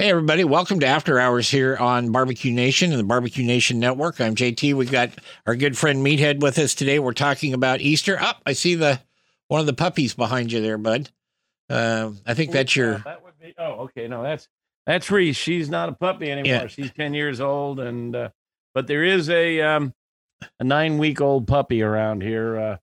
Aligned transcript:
Hey, 0.00 0.10
everybody. 0.10 0.44
Welcome 0.44 0.78
to 0.78 0.86
After 0.86 1.18
Hours 1.18 1.50
here 1.50 1.76
on 1.76 2.12
Barbecue 2.12 2.52
Nation 2.52 2.92
and 2.92 3.00
the 3.00 3.04
Barbecue 3.04 3.44
Nation 3.44 3.80
Network. 3.80 4.20
I'm 4.20 4.36
JT. 4.36 4.74
We've 4.74 4.92
got 4.92 5.10
our 5.44 5.56
good 5.56 5.76
friend 5.76 6.06
Meathead 6.06 6.38
with 6.38 6.56
us 6.60 6.76
today. 6.76 7.00
We're 7.00 7.12
talking 7.12 7.52
about 7.52 7.80
Easter. 7.80 8.16
Up, 8.16 8.36
oh, 8.38 8.42
I 8.46 8.52
see 8.52 8.76
the 8.76 9.00
one 9.48 9.58
of 9.58 9.66
the 9.66 9.72
puppies 9.72 10.14
behind 10.14 10.52
you 10.52 10.60
there, 10.60 10.78
bud. 10.78 11.10
Uh, 11.68 12.12
I 12.24 12.34
think 12.34 12.52
that's 12.52 12.76
your. 12.76 12.98
that 12.98 13.24
would 13.24 13.40
be. 13.40 13.52
Oh, 13.58 13.86
okay. 13.86 14.06
No, 14.06 14.22
that's 14.22 14.46
that's 14.86 15.10
Reese. 15.10 15.34
She's 15.36 15.68
not 15.68 15.88
a 15.88 15.92
puppy 15.94 16.30
anymore. 16.30 16.60
Yeah. 16.60 16.66
She's 16.68 16.92
ten 16.92 17.12
years 17.12 17.40
old, 17.40 17.80
and 17.80 18.14
uh, 18.14 18.28
but 18.74 18.86
there 18.86 19.02
is 19.02 19.28
a 19.28 19.60
um, 19.62 19.92
a 20.60 20.64
nine 20.64 20.98
week 20.98 21.20
old 21.20 21.48
puppy 21.48 21.82
around 21.82 22.22
here. 22.22 22.56
Uh, 22.56 22.76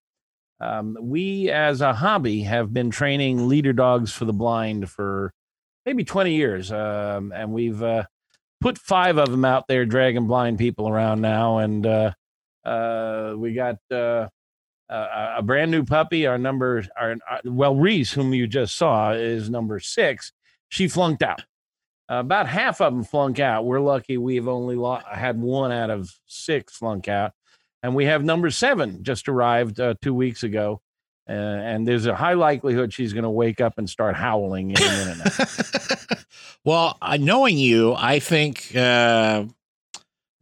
um, 0.60 0.98
we, 1.00 1.50
as 1.50 1.80
a 1.80 1.94
hobby, 1.94 2.42
have 2.42 2.74
been 2.74 2.92
training 2.92 3.48
leader 3.48 3.72
dogs 3.72 4.12
for 4.12 4.26
the 4.26 4.34
blind 4.34 4.90
for 4.90 5.32
maybe 5.86 6.04
20 6.04 6.34
years. 6.34 6.72
Um, 6.72 7.32
and 7.32 7.52
we've 7.52 7.82
uh, 7.82 8.06
put 8.62 8.78
five 8.78 9.18
of 9.18 9.32
them 9.32 9.46
out 9.46 9.68
there 9.68 9.86
dragging 9.86 10.28
blind 10.28 10.58
people 10.58 10.90
around 10.90 11.22
now. 11.22 11.60
And 11.60 11.86
uh, 11.86 12.12
uh, 12.64 13.36
we 13.38 13.54
got 13.54 13.78
uh, 13.92 14.28
a 14.90 15.42
brand 15.44 15.72
new 15.72 15.84
puppy. 15.84 16.26
Our 16.28 16.38
number, 16.38 16.84
our, 16.98 17.16
our, 17.30 17.42
well, 17.46 17.76
Reese, 17.76 18.12
whom 18.12 18.34
you 18.34 18.48
just 18.48 18.76
saw, 18.76 19.12
is 19.12 19.50
number 19.50 19.80
six. 19.80 20.32
She 20.70 20.88
flunked 20.88 21.24
out. 21.24 21.44
about 22.10 22.48
half 22.48 22.82
of 22.82 22.94
them 22.94 23.04
flunk 23.04 23.40
out. 23.40 23.66
We're 23.66 23.80
lucky 23.80 24.18
we've 24.18 24.48
only 24.48 24.76
lo- 24.76 25.02
had 25.10 25.40
one 25.40 25.72
out 25.72 25.90
of 25.90 26.12
six 26.26 26.76
flunk 26.76 27.08
out. 27.08 27.34
And 27.84 27.94
we 27.94 28.06
have 28.06 28.24
number 28.24 28.50
seven 28.50 29.04
just 29.04 29.30
arrived 29.30 29.80
uh, 29.80 29.94
two 30.02 30.16
weeks 30.16 30.42
ago. 30.42 30.82
Uh, 31.28 31.32
and 31.32 31.88
there's 31.88 32.06
a 32.06 32.16
high 32.16 32.34
likelihood 32.34 32.94
she's 32.94 33.14
going 33.14 33.24
to 33.24 33.30
wake 33.30 33.60
up 33.60 33.78
and 33.78 33.90
start 33.90 34.16
howling 34.16 34.72
in 34.72 34.78
a 34.78 35.06
minute. 35.06 36.26
well, 36.64 36.98
uh, 37.02 37.18
knowing 37.18 37.58
you, 37.58 37.96
I 37.98 38.20
think 38.20 38.76
uh, 38.76 39.46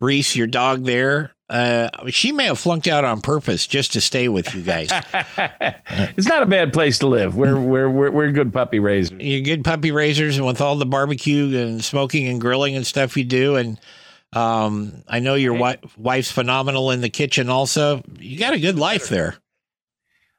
Reese, 0.02 0.36
your 0.36 0.48
dog 0.48 0.84
there, 0.84 1.31
uh, 1.50 1.90
she 2.09 2.31
may 2.31 2.45
have 2.45 2.59
flunked 2.59 2.88
out 2.88 3.06
on 3.06 3.22
purpose 3.22 3.67
just 3.67 3.94
to 3.94 4.02
stay 4.02 4.28
with 4.28 4.53
you 4.56 4.62
guys. 4.62 4.90
it's 6.17 6.28
not 6.28 6.42
a 6.42 6.48
bad 6.48 6.73
place 6.73 7.00
to 7.00 7.08
live. 7.08 7.36
We're 7.36 7.59
we're 7.59 7.90
we're, 7.90 8.12
we're 8.12 8.31
good 8.31 8.52
puppy 8.52 8.80
raisers. 8.80 9.22
You're 9.22 9.42
good 9.42 9.64
puppy 9.64 9.92
raisers, 9.92 10.38
and 10.38 10.45
with 10.45 10.62
all 10.62 10.78
the 10.78 10.86
barbecue 10.86 11.56
and 11.58 11.84
smoking 11.84 12.28
and 12.28 12.42
grilling 12.42 12.75
and 12.75 12.86
stuff 12.88 13.16
you 13.16 13.24
do, 13.24 13.56
and 13.56 13.80
um, 14.34 15.03
I 15.07 15.19
know 15.19 15.36
your 15.36 15.53
wi- 15.53 15.80
wife's 15.96 16.31
phenomenal 16.31 16.91
in 16.91 17.02
the 17.02 17.09
kitchen. 17.09 17.50
Also, 17.50 18.02
you 18.18 18.40
got 18.40 18.53
a 18.53 18.59
good 18.59 18.80
life 18.80 19.09
there. 19.09 19.36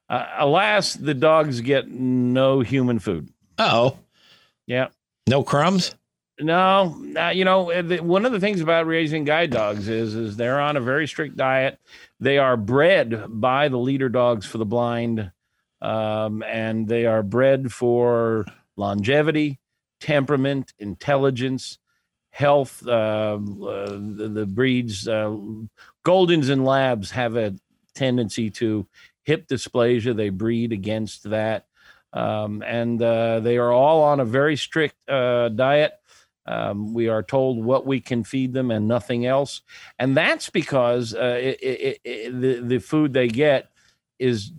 Uh, 0.09 0.27
alas, 0.37 0.95
the 0.95 1.15
dogs 1.15 1.61
get 1.61 1.89
no 1.89 2.61
human 2.61 2.99
food. 2.99 3.29
Oh, 3.59 3.99
yeah, 4.67 4.89
no 5.27 5.43
crumbs. 5.43 5.95
No, 6.41 7.01
uh, 7.17 7.29
you 7.29 7.45
know, 7.45 7.71
uh, 7.71 7.83
the, 7.83 8.01
one 8.01 8.27
of 8.27 8.33
the 8.33 8.41
things 8.41 8.61
about 8.61 8.87
raising 8.87 9.25
guide 9.25 9.51
dogs 9.51 9.89
is 9.89 10.15
is 10.15 10.37
they're 10.37 10.61
on 10.61 10.77
a 10.77 10.81
very 10.81 11.07
strict 11.07 11.37
diet. 11.37 11.79
They 12.19 12.39
are 12.39 12.57
bred 12.57 13.25
by 13.29 13.69
the 13.69 13.79
leader 13.79 14.09
dogs 14.09 14.45
for 14.45 14.59
the 14.59 14.65
blind, 14.65 15.31
um, 15.81 16.43
and 16.43 16.89
they 16.89 17.07
are 17.07 17.23
bred 17.23 17.73
for 17.73 18.47
longevity, 18.77 19.61
temperament, 20.01 20.73
intelligence, 20.81 21.79
health. 22.31 22.85
Uh, 22.85 23.39
uh, 23.39 23.91
the, 23.91 24.31
the, 24.35 24.47
breeds, 24.47 25.07
uh, 25.07 25.37
Goldens 26.05 26.51
and 26.51 26.65
Labs, 26.65 27.13
have 27.13 27.37
a 27.37 27.55
tendency 27.95 28.51
to 28.51 28.89
hip 29.25 29.49
dysplasia. 29.49 30.17
They 30.17 30.29
breed 30.29 30.73
against 30.73 31.25
that. 31.31 31.67
Um, 32.13 32.63
and 32.65 33.03
uh, 33.03 33.41
they 33.41 33.59
are 33.59 33.73
all 33.73 34.03
on 34.03 34.21
a 34.21 34.25
very 34.25 34.57
strict 34.57 34.97
uh, 35.09 35.49
diet. 35.49 35.93
Um, 36.47 36.93
we 36.95 37.09
are 37.09 37.23
told 37.23 37.65
what 37.65 37.87
we 37.87 38.01
can 38.01 38.23
feed 38.23 38.53
them 38.53 38.71
and 38.71 38.87
nothing 38.87 39.27
else. 39.27 39.63
And 39.99 40.17
that's 40.17 40.51
because 40.51 41.15
uh, 41.15 41.39
it, 41.41 41.59
it, 41.63 42.01
it, 42.05 42.41
the, 42.41 42.61
the 42.61 42.79
food 42.79 43.13
they 43.13 43.29
get 43.29 43.71
is 44.19 44.53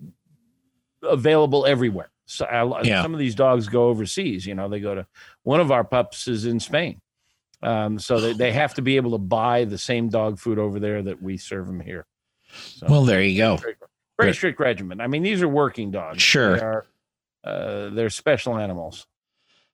available 1.02 1.66
everywhere. 1.66 2.10
So 2.26 2.48
yeah. 2.84 3.04
some 3.04 3.14
of 3.14 3.20
these 3.20 3.36
dogs 3.36 3.70
go 3.70 3.88
overseas. 3.88 4.46
You 4.46 4.56
know, 4.56 4.68
they 4.68 4.80
go 4.80 4.96
to 4.96 5.06
one 5.44 5.60
of 5.60 5.72
our 5.72 5.84
pups 5.84 6.28
is 6.28 6.46
in 6.46 6.60
Spain. 6.60 7.00
Um, 7.62 8.00
so 8.00 8.20
they, 8.20 8.34
they 8.34 8.52
have 8.52 8.74
to 8.74 8.82
be 8.82 8.98
able 8.98 9.12
to 9.12 9.18
buy 9.20 9.66
the 9.66 9.78
same 9.78 10.10
dog 10.10 10.40
food 10.40 10.60
over 10.60 10.80
there 10.80 11.04
that 11.04 11.22
we 11.22 11.38
serve 11.38 11.68
them 11.68 11.80
here. 11.80 12.06
So, 12.52 12.88
well, 12.90 13.06
there 13.06 13.22
you 13.22 13.38
go 13.38 13.60
very 14.18 14.34
strict 14.34 14.60
regimen. 14.60 15.02
I 15.02 15.08
mean, 15.08 15.24
these 15.24 15.42
are 15.42 15.48
working 15.48 15.92
dogs. 15.92 16.22
Sure, 16.22 16.58
they 16.58 16.64
are, 16.64 16.86
uh, 17.44 17.90
they're 17.90 18.10
special 18.10 18.58
animals. 18.58 19.08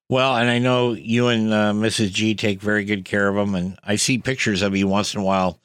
Well, 0.09 0.35
and 0.35 0.49
I 0.49 0.59
know 0.59 0.91
you 0.91 1.29
and 1.29 1.53
uh, 1.53 1.71
Mrs. 1.71 2.11
G 2.11 2.35
take 2.35 2.61
very 2.61 2.83
good 2.83 3.05
care 3.05 3.29
of 3.29 3.35
them, 3.35 3.55
and 3.55 3.79
I 3.83 3.95
see 3.95 4.17
pictures 4.17 4.61
of 4.61 4.75
you 4.75 4.87
once 4.87 5.13
in 5.13 5.21
a 5.21 5.23
while 5.23 5.59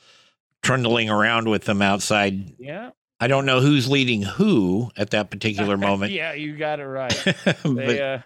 trundling 0.62 1.10
around 1.10 1.48
with 1.48 1.64
them 1.64 1.82
outside. 1.82 2.54
Yeah. 2.58 2.90
I 3.18 3.28
don't 3.28 3.46
know 3.46 3.60
who's 3.60 3.88
leading 3.88 4.22
who 4.22 4.90
at 4.96 5.10
that 5.10 5.30
particular 5.30 5.76
moment. 5.88 6.12
yeah, 6.12 6.32
you 6.34 6.56
got 6.56 6.80
it 6.80 6.86
right. 6.86 7.34
they, 7.64 8.00
uh, 8.00 8.18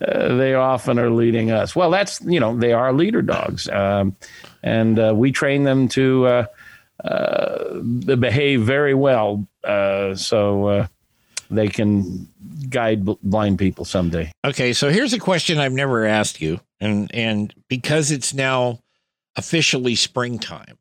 uh, 0.00 0.36
they 0.36 0.54
often 0.54 0.98
are 0.98 1.10
leading 1.10 1.50
us. 1.50 1.76
Well, 1.76 1.90
that's 1.90 2.20
you 2.22 2.40
know 2.40 2.56
they 2.56 2.72
are 2.72 2.92
leader 2.92 3.22
dogs, 3.22 3.68
um, 3.68 4.16
and 4.62 4.98
uh, 4.98 5.14
we 5.14 5.32
train 5.32 5.64
them 5.64 5.88
to 5.88 6.26
uh, 6.26 6.46
uh, 7.04 7.78
behave 7.80 8.62
very 8.62 8.94
well, 8.94 9.46
so 10.14 10.66
uh, 10.66 10.86
they 11.50 11.68
can 11.68 12.28
guide 12.68 13.04
blind 13.22 13.58
people 13.58 13.84
someday. 13.84 14.30
Okay, 14.44 14.72
so 14.72 14.90
here's 14.90 15.12
a 15.12 15.18
question 15.18 15.58
I've 15.58 15.72
never 15.72 16.06
asked 16.06 16.40
you, 16.40 16.60
and 16.80 17.12
and 17.14 17.54
because 17.68 18.10
it's 18.10 18.32
now 18.32 18.80
officially 19.36 19.94
springtime, 19.94 20.78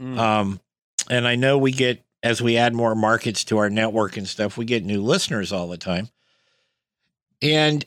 mm. 0.00 0.18
um, 0.18 0.60
and 1.08 1.26
I 1.26 1.36
know 1.36 1.58
we 1.58 1.72
get 1.72 2.04
as 2.22 2.42
we 2.42 2.56
add 2.56 2.74
more 2.74 2.94
markets 2.94 3.44
to 3.44 3.58
our 3.58 3.70
network 3.70 4.16
and 4.16 4.28
stuff, 4.28 4.56
we 4.56 4.64
get 4.64 4.84
new 4.84 5.02
listeners 5.02 5.52
all 5.52 5.68
the 5.68 5.78
time, 5.78 6.08
and 7.42 7.84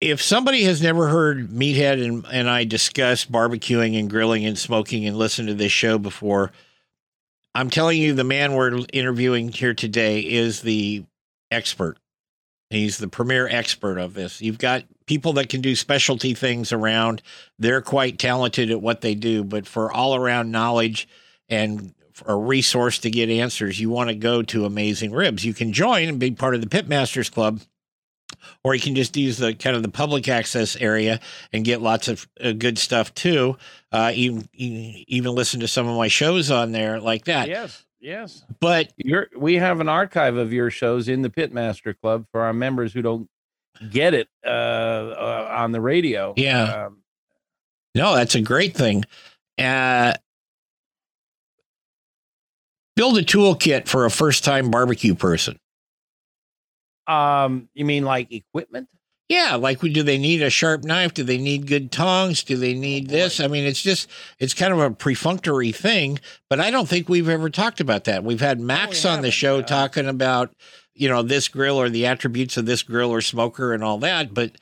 if 0.00 0.22
somebody 0.22 0.64
has 0.64 0.80
never 0.80 1.08
heard 1.08 1.50
Meathead 1.50 2.02
and, 2.02 2.24
and 2.32 2.48
I 2.48 2.64
discuss 2.64 3.26
barbecuing 3.26 3.98
and 3.98 4.08
grilling 4.08 4.46
and 4.46 4.58
smoking 4.58 5.06
and 5.06 5.16
listen 5.16 5.46
to 5.46 5.54
this 5.54 5.72
show 5.72 5.98
before, 5.98 6.52
I'm 7.54 7.70
telling 7.70 7.98
you, 7.98 8.14
the 8.14 8.24
man 8.24 8.54
we're 8.54 8.84
interviewing 8.92 9.50
here 9.50 9.74
today 9.74 10.20
is 10.20 10.62
the 10.62 11.04
expert. 11.50 11.98
He's 12.70 12.98
the 12.98 13.08
premier 13.08 13.48
expert 13.48 13.98
of 13.98 14.14
this. 14.14 14.40
You've 14.40 14.58
got 14.58 14.84
people 15.06 15.32
that 15.34 15.48
can 15.48 15.60
do 15.60 15.74
specialty 15.74 16.34
things 16.34 16.72
around. 16.72 17.20
They're 17.58 17.82
quite 17.82 18.18
talented 18.18 18.70
at 18.70 18.80
what 18.80 19.00
they 19.00 19.16
do, 19.16 19.42
but 19.42 19.66
for 19.66 19.92
all 19.92 20.14
around 20.14 20.52
knowledge 20.52 21.08
and 21.48 21.92
a 22.26 22.36
resource 22.36 22.98
to 23.00 23.10
get 23.10 23.28
answers, 23.28 23.80
you 23.80 23.90
want 23.90 24.10
to 24.10 24.14
go 24.14 24.42
to 24.42 24.64
Amazing 24.66 25.10
Ribs. 25.10 25.44
You 25.44 25.54
can 25.54 25.72
join 25.72 26.08
and 26.08 26.20
be 26.20 26.30
part 26.30 26.54
of 26.54 26.60
the 26.60 26.68
Pitmasters 26.68 27.32
Club 27.32 27.60
or 28.64 28.74
you 28.74 28.80
can 28.80 28.94
just 28.94 29.16
use 29.16 29.38
the 29.38 29.54
kind 29.54 29.76
of 29.76 29.82
the 29.82 29.90
public 29.90 30.28
access 30.28 30.76
area 30.76 31.20
and 31.52 31.64
get 31.64 31.80
lots 31.80 32.08
of 32.08 32.28
uh, 32.42 32.52
good 32.52 32.78
stuff 32.78 33.14
too. 33.14 33.56
Uh, 33.92 34.12
even 34.14 34.48
even 34.52 35.34
listen 35.34 35.60
to 35.60 35.68
some 35.68 35.88
of 35.88 35.96
my 35.96 36.08
shows 36.08 36.50
on 36.50 36.72
there 36.72 37.00
like 37.00 37.24
that. 37.24 37.48
Yes, 37.48 37.84
yes. 38.00 38.44
But 38.60 38.92
You're, 38.96 39.28
we 39.36 39.54
have 39.56 39.80
an 39.80 39.88
archive 39.88 40.36
of 40.36 40.52
your 40.52 40.70
shows 40.70 41.08
in 41.08 41.22
the 41.22 41.30
Pitmaster 41.30 41.94
Club 42.00 42.26
for 42.32 42.42
our 42.42 42.52
members 42.52 42.92
who 42.92 43.02
don't 43.02 43.28
get 43.90 44.14
it 44.14 44.28
uh, 44.44 44.48
uh 44.48 45.48
on 45.58 45.72
the 45.72 45.80
radio. 45.80 46.34
Yeah. 46.36 46.86
Um, 46.86 46.98
no, 47.94 48.14
that's 48.14 48.34
a 48.34 48.40
great 48.40 48.76
thing. 48.76 49.04
Uh, 49.58 50.14
Build 53.00 53.16
a 53.16 53.22
toolkit 53.22 53.88
for 53.88 54.04
a 54.04 54.10
first 54.10 54.44
time 54.44 54.70
barbecue 54.70 55.14
person. 55.14 55.58
Um, 57.06 57.68
you 57.74 57.84
mean 57.84 58.04
like 58.04 58.32
equipment? 58.32 58.88
Yeah, 59.28 59.54
like 59.54 59.78
do 59.80 60.02
they 60.02 60.18
need 60.18 60.42
a 60.42 60.50
sharp 60.50 60.82
knife? 60.82 61.14
Do 61.14 61.22
they 61.22 61.38
need 61.38 61.68
good 61.68 61.92
tongs? 61.92 62.42
Do 62.42 62.56
they 62.56 62.74
need 62.74 63.08
Oh, 63.08 63.12
this? 63.12 63.38
I 63.38 63.46
mean, 63.46 63.64
it's 63.64 63.80
just 63.82 64.08
it's 64.40 64.54
kind 64.54 64.72
of 64.72 64.80
a 64.80 64.90
perfunctory 64.90 65.70
thing, 65.72 66.18
but 66.48 66.58
I 66.58 66.70
don't 66.72 66.88
think 66.88 67.08
we've 67.08 67.28
ever 67.28 67.48
talked 67.48 67.80
about 67.80 68.04
that. 68.04 68.24
We've 68.24 68.40
had 68.40 68.58
Max 68.58 69.04
on 69.04 69.22
the 69.22 69.30
show 69.30 69.60
uh, 69.60 69.62
talking 69.62 70.06
about 70.08 70.52
you 70.94 71.08
know 71.08 71.22
this 71.22 71.46
grill 71.46 71.80
or 71.80 71.88
the 71.88 72.06
attributes 72.06 72.56
of 72.56 72.66
this 72.66 72.82
grill 72.82 73.10
or 73.12 73.20
smoker 73.20 73.72
and 73.72 73.84
all 73.84 73.98
that, 73.98 74.34
but 74.34 74.52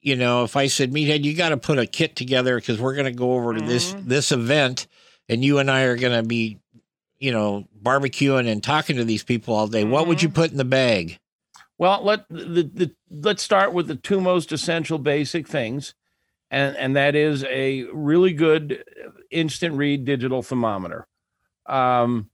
you 0.00 0.16
know, 0.16 0.42
if 0.44 0.56
I 0.56 0.66
said 0.66 0.92
meathead, 0.92 1.22
you 1.24 1.34
got 1.34 1.50
to 1.50 1.56
put 1.56 1.78
a 1.78 1.86
kit 1.86 2.14
together 2.16 2.56
because 2.56 2.78
we're 2.80 2.94
going 2.94 3.06
to 3.06 3.12
go 3.18 3.34
over 3.34 3.54
to 3.54 3.60
this 3.62 3.94
Mhm. 3.94 4.06
this 4.08 4.32
event, 4.32 4.86
and 5.28 5.44
you 5.44 5.58
and 5.58 5.70
I 5.70 5.82
are 5.82 5.96
going 5.96 6.12
to 6.20 6.26
be, 6.26 6.58
you 7.20 7.30
know, 7.30 7.68
barbecuing 7.80 8.50
and 8.50 8.60
talking 8.62 8.96
to 8.96 9.04
these 9.04 9.22
people 9.22 9.54
all 9.54 9.68
day. 9.68 9.84
What 9.84 10.08
would 10.08 10.20
you 10.20 10.28
Mm-hmm. 10.28 10.34
put 10.34 10.50
in 10.50 10.56
the 10.56 10.64
bag? 10.64 11.18
Well, 11.78 12.04
let 12.04 12.28
the, 12.28 12.70
the 12.72 12.94
let's 13.10 13.42
start 13.42 13.72
with 13.72 13.88
the 13.88 13.96
two 13.96 14.20
most 14.20 14.52
essential 14.52 14.98
basic 14.98 15.48
things, 15.48 15.94
and 16.50 16.76
and 16.76 16.96
that 16.96 17.14
is 17.14 17.44
a 17.44 17.84
really 17.92 18.32
good 18.32 18.84
instant 19.30 19.74
read 19.76 20.04
digital 20.04 20.42
thermometer. 20.42 21.06
Um, 21.66 22.30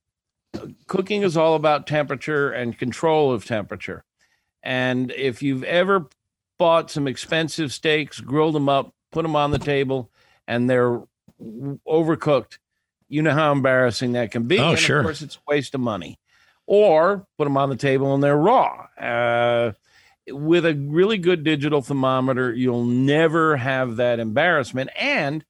cooking 0.87 1.23
is 1.23 1.37
all 1.37 1.55
about 1.55 1.87
temperature 1.87 2.51
and 2.51 2.77
control 2.79 3.33
of 3.33 3.47
temperature, 3.47 4.05
and 4.63 5.11
if 5.13 5.43
you've 5.43 5.65
ever 5.65 6.09
bought 6.59 6.91
some 6.91 7.09
expensive 7.09 7.73
steaks, 7.73 8.21
grilled 8.21 8.55
them 8.55 8.69
up, 8.69 8.93
put 9.11 9.23
them 9.23 9.37
on 9.37 9.53
the 9.53 9.59
table, 9.59 10.11
and 10.47 10.69
they're 10.69 11.01
overcooked, 11.89 12.59
you 13.09 13.23
know 13.23 13.33
how 13.33 13.53
embarrassing 13.53 14.13
that 14.13 14.31
can 14.31 14.43
be. 14.43 14.59
Oh, 14.59 14.71
and 14.71 14.79
sure. 14.79 14.99
Of 14.99 15.05
course, 15.07 15.23
it's 15.23 15.37
a 15.37 15.41
waste 15.49 15.75
of 15.75 15.81
money 15.81 16.19
or 16.71 17.27
put 17.37 17.45
them 17.45 17.57
on 17.57 17.69
the 17.69 17.75
table 17.75 18.15
and 18.15 18.23
they're 18.23 18.37
raw. 18.37 18.87
Uh, 18.97 19.73
with 20.29 20.65
a 20.65 20.75
really 20.75 21.19
good 21.19 21.43
digital 21.43 21.83
thermometer, 21.83 22.53
you'll 22.55 22.85
never 22.85 23.57
have 23.57 23.97
that 23.97 24.21
embarrassment 24.21 24.89
and 24.97 25.45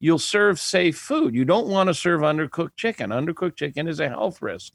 you'll 0.00 0.18
serve 0.18 0.58
safe 0.58 0.98
food. 0.98 1.36
You 1.36 1.44
don't 1.44 1.68
want 1.68 1.86
to 1.86 1.94
serve 1.94 2.22
undercooked 2.22 2.74
chicken. 2.74 3.10
Undercooked 3.10 3.54
chicken 3.54 3.86
is 3.86 4.00
a 4.00 4.08
health 4.08 4.42
risk. 4.42 4.72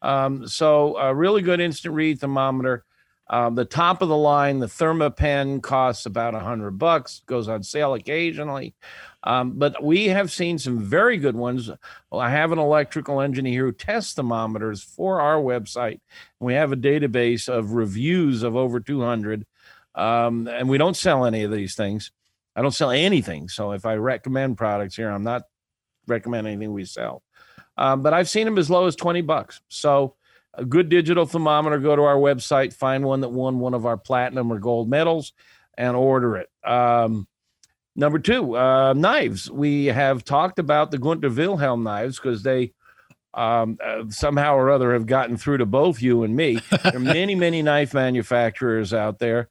Um, 0.00 0.48
so, 0.48 0.96
a 0.96 1.14
really 1.14 1.42
good 1.42 1.60
instant 1.60 1.94
read 1.94 2.18
thermometer. 2.18 2.86
Um, 3.32 3.54
the 3.54 3.64
top 3.64 4.02
of 4.02 4.08
the 4.08 4.16
line, 4.16 4.58
the 4.58 4.66
ThermaPen 4.66 5.62
costs 5.62 6.04
about 6.04 6.34
a 6.34 6.40
hundred 6.40 6.72
bucks. 6.72 7.22
Goes 7.26 7.48
on 7.48 7.62
sale 7.62 7.94
occasionally, 7.94 8.74
um, 9.22 9.52
but 9.52 9.82
we 9.82 10.08
have 10.08 10.32
seen 10.32 10.58
some 10.58 10.80
very 10.80 11.16
good 11.16 11.36
ones. 11.36 11.70
Well, 12.10 12.20
I 12.20 12.28
have 12.28 12.50
an 12.50 12.58
electrical 12.58 13.20
engineer 13.20 13.66
who 13.66 13.72
tests 13.72 14.14
thermometers 14.14 14.82
for 14.82 15.20
our 15.20 15.36
website. 15.36 16.00
We 16.40 16.54
have 16.54 16.72
a 16.72 16.76
database 16.76 17.48
of 17.48 17.72
reviews 17.72 18.42
of 18.42 18.56
over 18.56 18.80
200, 18.80 19.46
um, 19.94 20.48
and 20.48 20.68
we 20.68 20.76
don't 20.76 20.96
sell 20.96 21.24
any 21.24 21.44
of 21.44 21.52
these 21.52 21.76
things. 21.76 22.10
I 22.56 22.62
don't 22.62 22.72
sell 22.72 22.90
anything. 22.90 23.48
So 23.48 23.70
if 23.70 23.86
I 23.86 23.94
recommend 23.94 24.58
products 24.58 24.96
here, 24.96 25.08
I'm 25.08 25.22
not 25.22 25.44
recommending 26.08 26.54
anything 26.54 26.72
we 26.72 26.84
sell. 26.84 27.22
Um, 27.76 28.02
but 28.02 28.12
I've 28.12 28.28
seen 28.28 28.44
them 28.44 28.58
as 28.58 28.68
low 28.68 28.86
as 28.86 28.96
20 28.96 29.20
bucks. 29.20 29.60
So 29.68 30.16
a 30.54 30.64
good 30.64 30.88
digital 30.88 31.26
thermometer, 31.26 31.78
go 31.78 31.96
to 31.96 32.02
our 32.02 32.16
website, 32.16 32.72
find 32.72 33.04
one 33.04 33.20
that 33.20 33.28
won 33.28 33.58
one 33.58 33.74
of 33.74 33.86
our 33.86 33.96
platinum 33.96 34.52
or 34.52 34.58
gold 34.58 34.88
medals, 34.88 35.32
and 35.76 35.96
order 35.96 36.36
it. 36.36 36.50
Um, 36.64 37.26
number 37.94 38.18
two, 38.18 38.56
uh, 38.56 38.92
knives. 38.92 39.50
We 39.50 39.86
have 39.86 40.24
talked 40.24 40.58
about 40.58 40.90
the 40.90 40.98
Gunter 40.98 41.30
Wilhelm 41.30 41.84
knives 41.84 42.18
because 42.18 42.42
they 42.42 42.72
um, 43.34 43.78
uh, 43.84 44.04
somehow 44.08 44.56
or 44.56 44.70
other 44.70 44.92
have 44.92 45.06
gotten 45.06 45.36
through 45.36 45.58
to 45.58 45.66
both 45.66 46.02
you 46.02 46.24
and 46.24 46.34
me. 46.34 46.58
There 46.82 46.96
are 46.96 47.00
many, 47.00 47.34
many 47.34 47.62
knife 47.62 47.94
manufacturers 47.94 48.92
out 48.92 49.18
there, 49.18 49.48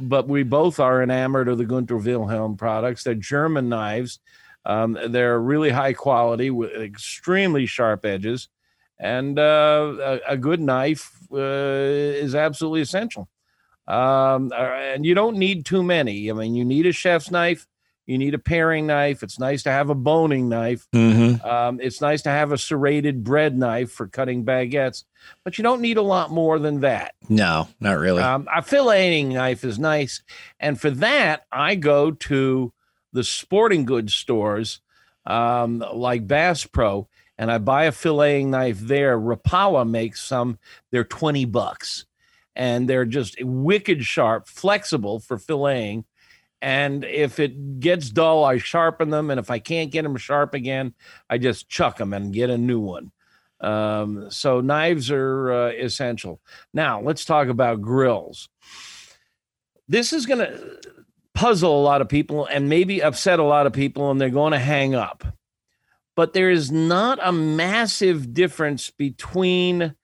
but 0.00 0.28
we 0.28 0.42
both 0.44 0.78
are 0.78 1.02
enamored 1.02 1.48
of 1.48 1.58
the 1.58 1.64
Gunter 1.64 1.96
Wilhelm 1.96 2.56
products. 2.56 3.02
They're 3.02 3.14
German 3.14 3.68
knives. 3.68 4.20
Um, 4.64 4.98
they're 5.08 5.40
really 5.40 5.70
high 5.70 5.92
quality 5.92 6.50
with 6.50 6.72
extremely 6.72 7.66
sharp 7.66 8.04
edges, 8.04 8.48
and 8.98 9.38
uh, 9.38 10.20
a, 10.26 10.32
a 10.32 10.36
good 10.36 10.60
knife 10.60 11.10
uh, 11.32 11.36
is 11.36 12.34
absolutely 12.34 12.80
essential. 12.80 13.28
Um, 13.88 14.52
uh, 14.52 14.62
and 14.62 15.06
you 15.06 15.14
don't 15.14 15.36
need 15.36 15.64
too 15.64 15.82
many. 15.82 16.30
I 16.30 16.34
mean, 16.34 16.54
you 16.54 16.64
need 16.64 16.86
a 16.86 16.92
chef's 16.92 17.30
knife. 17.30 17.66
You 18.06 18.18
need 18.18 18.34
a 18.34 18.38
paring 18.38 18.86
knife. 18.86 19.22
It's 19.24 19.38
nice 19.38 19.64
to 19.64 19.70
have 19.70 19.90
a 19.90 19.94
boning 19.94 20.48
knife. 20.48 20.86
Mm-hmm. 20.94 21.44
Um, 21.44 21.80
it's 21.80 22.00
nice 22.00 22.22
to 22.22 22.30
have 22.30 22.52
a 22.52 22.58
serrated 22.58 23.24
bread 23.24 23.58
knife 23.58 23.90
for 23.90 24.06
cutting 24.06 24.44
baguettes, 24.44 25.04
but 25.42 25.58
you 25.58 25.62
don't 25.62 25.80
need 25.80 25.96
a 25.96 26.02
lot 26.02 26.30
more 26.30 26.60
than 26.60 26.80
that. 26.80 27.14
No, 27.28 27.68
not 27.80 27.98
really. 27.98 28.22
Um, 28.22 28.48
a 28.54 28.62
filleting 28.62 29.32
knife 29.32 29.64
is 29.64 29.78
nice, 29.78 30.22
and 30.60 30.80
for 30.80 30.90
that, 30.90 31.46
I 31.50 31.74
go 31.74 32.12
to 32.12 32.72
the 33.12 33.24
sporting 33.24 33.84
goods 33.84 34.14
stores 34.14 34.80
um, 35.26 35.84
like 35.92 36.28
Bass 36.28 36.64
Pro, 36.64 37.08
and 37.38 37.50
I 37.50 37.58
buy 37.58 37.84
a 37.84 37.92
filleting 37.92 38.46
knife 38.46 38.80
there. 38.80 39.18
Rapala 39.18 39.88
makes 39.88 40.22
some; 40.22 40.58
they're 40.90 41.04
twenty 41.04 41.44
bucks, 41.44 42.06
and 42.54 42.88
they're 42.88 43.04
just 43.04 43.36
wicked 43.42 44.04
sharp, 44.04 44.48
flexible 44.48 45.20
for 45.20 45.36
filleting. 45.38 46.04
And 46.62 47.04
if 47.04 47.38
it 47.38 47.80
gets 47.80 48.08
dull, 48.08 48.44
I 48.44 48.58
sharpen 48.58 49.10
them, 49.10 49.30
and 49.30 49.38
if 49.38 49.50
I 49.50 49.58
can't 49.58 49.92
get 49.92 50.02
them 50.02 50.16
sharp 50.16 50.54
again, 50.54 50.94
I 51.28 51.38
just 51.38 51.68
chuck 51.68 51.98
them 51.98 52.14
and 52.14 52.32
get 52.32 52.50
a 52.50 52.58
new 52.58 52.80
one. 52.80 53.12
Um, 53.60 54.30
so 54.30 54.60
knives 54.60 55.10
are 55.10 55.52
uh, 55.52 55.68
essential. 55.68 56.40
Now 56.72 57.00
let's 57.00 57.24
talk 57.24 57.48
about 57.48 57.82
grills. 57.82 58.48
This 59.88 60.12
is 60.12 60.26
going 60.26 60.40
to 60.40 60.80
puzzle 61.34 61.78
a 61.78 61.82
lot 61.82 62.00
of 62.00 62.08
people 62.08 62.46
and 62.46 62.68
maybe 62.68 63.02
upset 63.02 63.38
a 63.38 63.44
lot 63.44 63.66
of 63.66 63.72
people, 63.72 64.10
and 64.10 64.20
they're 64.20 64.30
going 64.30 64.52
to 64.52 64.58
hang 64.58 64.94
up. 64.94 65.24
But 66.16 66.32
there 66.32 66.50
is 66.50 66.72
not 66.72 67.18
a 67.22 67.30
massive 67.30 68.32
difference 68.32 68.90
between 68.90 69.94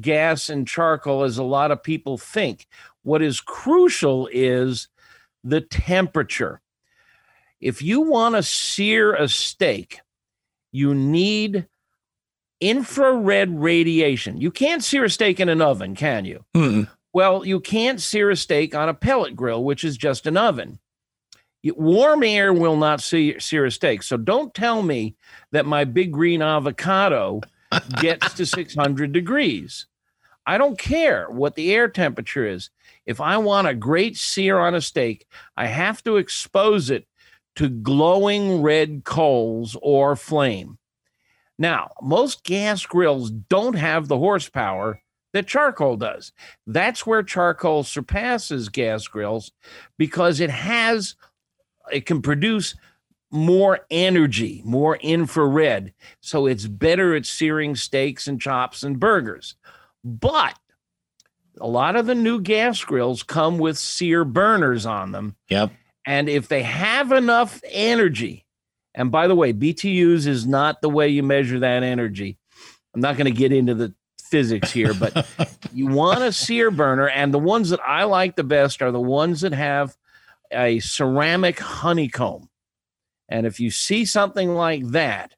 gas 0.00 0.48
and 0.48 0.68
charcoal 0.68 1.24
as 1.24 1.38
a 1.38 1.42
lot 1.42 1.70
of 1.70 1.82
people 1.82 2.18
think. 2.18 2.66
What 3.02 3.22
is 3.22 3.40
crucial 3.40 4.28
is 4.32 4.88
the 5.42 5.60
temperature. 5.60 6.60
If 7.60 7.82
you 7.82 8.02
want 8.02 8.34
to 8.34 8.42
sear 8.42 9.14
a 9.14 9.28
steak, 9.28 10.00
you 10.72 10.94
need 10.94 11.66
infrared 12.60 13.50
radiation. 13.58 14.40
You 14.40 14.50
can't 14.50 14.84
sear 14.84 15.04
a 15.04 15.10
steak 15.10 15.40
in 15.40 15.48
an 15.48 15.60
oven, 15.60 15.94
can 15.94 16.24
you? 16.24 16.44
Mm-mm. 16.54 16.88
Well, 17.12 17.44
you 17.44 17.60
can't 17.60 18.00
sear 18.00 18.30
a 18.30 18.36
steak 18.36 18.74
on 18.74 18.88
a 18.88 18.94
pellet 18.94 19.36
grill, 19.36 19.64
which 19.64 19.84
is 19.84 19.96
just 19.96 20.26
an 20.26 20.36
oven. 20.36 20.78
Warm 21.64 22.22
air 22.22 22.52
will 22.52 22.76
not 22.76 23.00
sear, 23.00 23.38
sear 23.38 23.64
a 23.66 23.70
steak. 23.70 24.02
So 24.02 24.16
don't 24.16 24.52
tell 24.52 24.82
me 24.82 25.16
that 25.52 25.66
my 25.66 25.84
big 25.84 26.12
green 26.12 26.42
avocado 26.42 27.40
gets 28.00 28.34
to 28.34 28.46
600 28.46 29.12
degrees. 29.12 29.86
I 30.44 30.58
don't 30.58 30.78
care 30.78 31.26
what 31.30 31.54
the 31.54 31.72
air 31.72 31.88
temperature 31.88 32.46
is. 32.46 32.70
If 33.06 33.20
I 33.20 33.36
want 33.36 33.68
a 33.68 33.74
great 33.74 34.16
sear 34.16 34.58
on 34.58 34.74
a 34.74 34.80
steak, 34.80 35.26
I 35.56 35.66
have 35.66 36.02
to 36.04 36.16
expose 36.16 36.90
it 36.90 37.06
to 37.56 37.68
glowing 37.68 38.62
red 38.62 39.04
coals 39.04 39.76
or 39.82 40.16
flame. 40.16 40.78
Now, 41.58 41.92
most 42.00 42.44
gas 42.44 42.84
grills 42.86 43.30
don't 43.30 43.74
have 43.74 44.08
the 44.08 44.18
horsepower 44.18 45.00
that 45.32 45.46
charcoal 45.46 45.96
does. 45.96 46.32
That's 46.66 47.06
where 47.06 47.22
charcoal 47.22 47.84
surpasses 47.84 48.68
gas 48.68 49.06
grills 49.06 49.52
because 49.98 50.40
it 50.40 50.50
has, 50.50 51.14
it 51.92 52.06
can 52.06 52.22
produce 52.22 52.74
more 53.30 53.80
energy, 53.90 54.62
more 54.64 54.96
infrared. 54.96 55.92
So 56.20 56.46
it's 56.46 56.66
better 56.66 57.16
at 57.16 57.26
searing 57.26 57.74
steaks 57.74 58.26
and 58.28 58.40
chops 58.40 58.82
and 58.82 59.00
burgers. 59.00 59.56
But 60.04 60.58
a 61.60 61.66
lot 61.66 61.96
of 61.96 62.06
the 62.06 62.14
new 62.14 62.40
gas 62.40 62.82
grills 62.84 63.22
come 63.22 63.58
with 63.58 63.78
sear 63.78 64.24
burners 64.24 64.84
on 64.84 65.12
them. 65.12 65.36
Yep. 65.48 65.72
And 66.06 66.28
if 66.28 66.48
they 66.48 66.62
have 66.62 67.12
enough 67.12 67.60
energy, 67.70 68.44
and 68.94 69.10
by 69.10 69.28
the 69.28 69.34
way, 69.34 69.52
BTUs 69.52 70.26
is 70.26 70.46
not 70.46 70.82
the 70.82 70.90
way 70.90 71.08
you 71.08 71.22
measure 71.22 71.60
that 71.60 71.82
energy. 71.82 72.38
I'm 72.94 73.00
not 73.00 73.16
going 73.16 73.32
to 73.32 73.38
get 73.38 73.52
into 73.52 73.74
the 73.74 73.94
physics 74.20 74.70
here, 74.70 74.92
but 74.92 75.26
you 75.72 75.86
want 75.86 76.22
a 76.22 76.32
sear 76.32 76.70
burner. 76.70 77.08
And 77.08 77.32
the 77.32 77.38
ones 77.38 77.70
that 77.70 77.80
I 77.80 78.04
like 78.04 78.36
the 78.36 78.44
best 78.44 78.82
are 78.82 78.90
the 78.90 79.00
ones 79.00 79.42
that 79.42 79.52
have 79.52 79.96
a 80.52 80.80
ceramic 80.80 81.58
honeycomb. 81.58 82.48
And 83.28 83.46
if 83.46 83.60
you 83.60 83.70
see 83.70 84.04
something 84.04 84.54
like 84.54 84.86
that, 84.88 85.34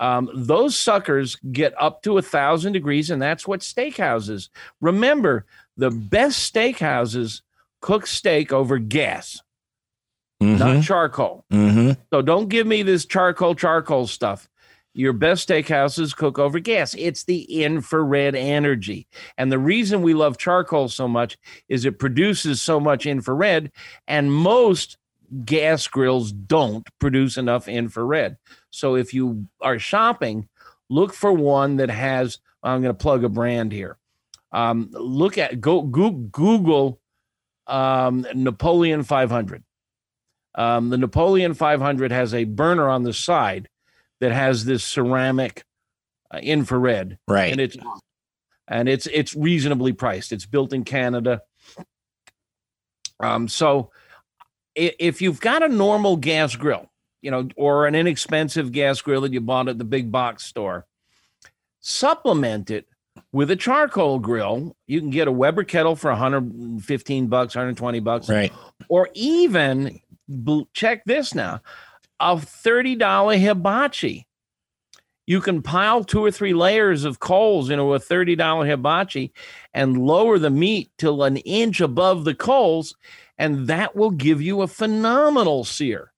um, 0.00 0.30
those 0.34 0.76
suckers 0.76 1.36
get 1.52 1.74
up 1.80 2.02
to 2.02 2.18
a 2.18 2.22
thousand 2.22 2.72
degrees, 2.72 3.10
and 3.10 3.20
that's 3.20 3.46
what 3.48 3.60
steakhouses. 3.60 4.48
Remember, 4.80 5.44
the 5.76 5.90
best 5.90 6.52
steakhouses 6.54 7.42
cook 7.80 8.06
steak 8.06 8.52
over 8.52 8.78
gas, 8.78 9.40
Mm-hmm. 10.40 10.58
not 10.58 10.84
charcoal. 10.84 11.44
Mm-hmm. 11.52 12.00
So 12.12 12.22
don't 12.22 12.48
give 12.48 12.64
me 12.64 12.84
this 12.84 13.04
charcoal, 13.04 13.56
charcoal 13.56 14.06
stuff. 14.06 14.48
Your 14.94 15.12
best 15.12 15.48
steakhouses 15.48 16.16
cook 16.16 16.38
over 16.38 16.58
gas. 16.58 16.94
It's 16.98 17.24
the 17.24 17.42
infrared 17.62 18.34
energy. 18.34 19.06
And 19.36 19.52
the 19.52 19.58
reason 19.58 20.02
we 20.02 20.14
love 20.14 20.38
charcoal 20.38 20.88
so 20.88 21.06
much 21.06 21.38
is 21.68 21.84
it 21.84 21.98
produces 21.98 22.60
so 22.60 22.80
much 22.80 23.06
infrared, 23.06 23.70
and 24.06 24.32
most 24.32 24.96
gas 25.44 25.86
grills 25.86 26.32
don't 26.32 26.88
produce 26.98 27.36
enough 27.36 27.68
infrared. 27.68 28.38
So 28.70 28.96
if 28.96 29.12
you 29.12 29.46
are 29.60 29.78
shopping, 29.78 30.48
look 30.88 31.12
for 31.12 31.32
one 31.32 31.76
that 31.76 31.90
has, 31.90 32.38
I'm 32.62 32.82
going 32.82 32.94
to 32.94 32.98
plug 32.98 33.24
a 33.24 33.28
brand 33.28 33.72
here. 33.72 33.98
Um, 34.52 34.88
look 34.92 35.36
at, 35.36 35.60
go, 35.60 35.82
go 35.82 36.10
Google 36.10 36.98
um, 37.66 38.26
Napoleon 38.34 39.02
500. 39.02 39.62
Um, 40.54 40.88
the 40.88 40.98
Napoleon 40.98 41.54
500 41.54 42.10
has 42.10 42.34
a 42.34 42.44
burner 42.44 42.88
on 42.88 43.02
the 43.02 43.12
side 43.12 43.68
that 44.20 44.32
has 44.32 44.64
this 44.64 44.84
ceramic 44.84 45.64
uh, 46.32 46.38
infrared, 46.38 47.18
Right. 47.26 47.52
and 47.52 47.60
it's 47.60 47.76
and 48.66 48.88
it's 48.88 49.06
it's 49.06 49.34
reasonably 49.34 49.92
priced. 49.92 50.32
It's 50.32 50.46
built 50.46 50.72
in 50.72 50.84
Canada. 50.84 51.42
Um, 53.20 53.48
so 53.48 53.90
if 54.74 55.20
you've 55.20 55.40
got 55.40 55.62
a 55.62 55.68
normal 55.68 56.16
gas 56.16 56.54
grill, 56.54 56.90
you 57.20 57.30
know, 57.30 57.48
or 57.56 57.86
an 57.86 57.94
inexpensive 57.94 58.70
gas 58.72 59.00
grill 59.00 59.22
that 59.22 59.32
you 59.32 59.40
bought 59.40 59.68
at 59.68 59.78
the 59.78 59.84
big 59.84 60.12
box 60.12 60.44
store, 60.44 60.86
supplement 61.80 62.70
it 62.70 62.86
with 63.32 63.50
a 63.50 63.56
charcoal 63.56 64.18
grill. 64.20 64.76
You 64.86 65.00
can 65.00 65.10
get 65.10 65.26
a 65.26 65.32
Weber 65.32 65.64
kettle 65.64 65.96
for 65.96 66.10
115 66.10 67.26
bucks, 67.26 67.56
120 67.56 68.00
bucks, 68.00 68.28
right. 68.28 68.52
or 68.88 69.08
even 69.14 70.00
check 70.74 71.04
this 71.04 71.34
now 71.34 71.60
a 72.20 72.36
$30 72.36 73.38
hibachi. 73.38 74.26
You 75.26 75.40
can 75.42 75.60
pile 75.60 76.04
two 76.04 76.24
or 76.24 76.30
three 76.30 76.54
layers 76.54 77.04
of 77.04 77.20
coals 77.20 77.68
into 77.68 77.92
a 77.94 78.00
$30 78.00 78.66
hibachi 78.66 79.32
and 79.74 79.98
lower 79.98 80.38
the 80.38 80.50
meat 80.50 80.90
till 80.96 81.22
an 81.22 81.36
inch 81.38 81.80
above 81.82 82.24
the 82.24 82.34
coals 82.34 82.94
and 83.38 83.68
that 83.68 83.94
will 83.94 84.10
give 84.10 84.42
you 84.42 84.62
a 84.62 84.66
phenomenal 84.66 85.64
sear. 85.64 86.12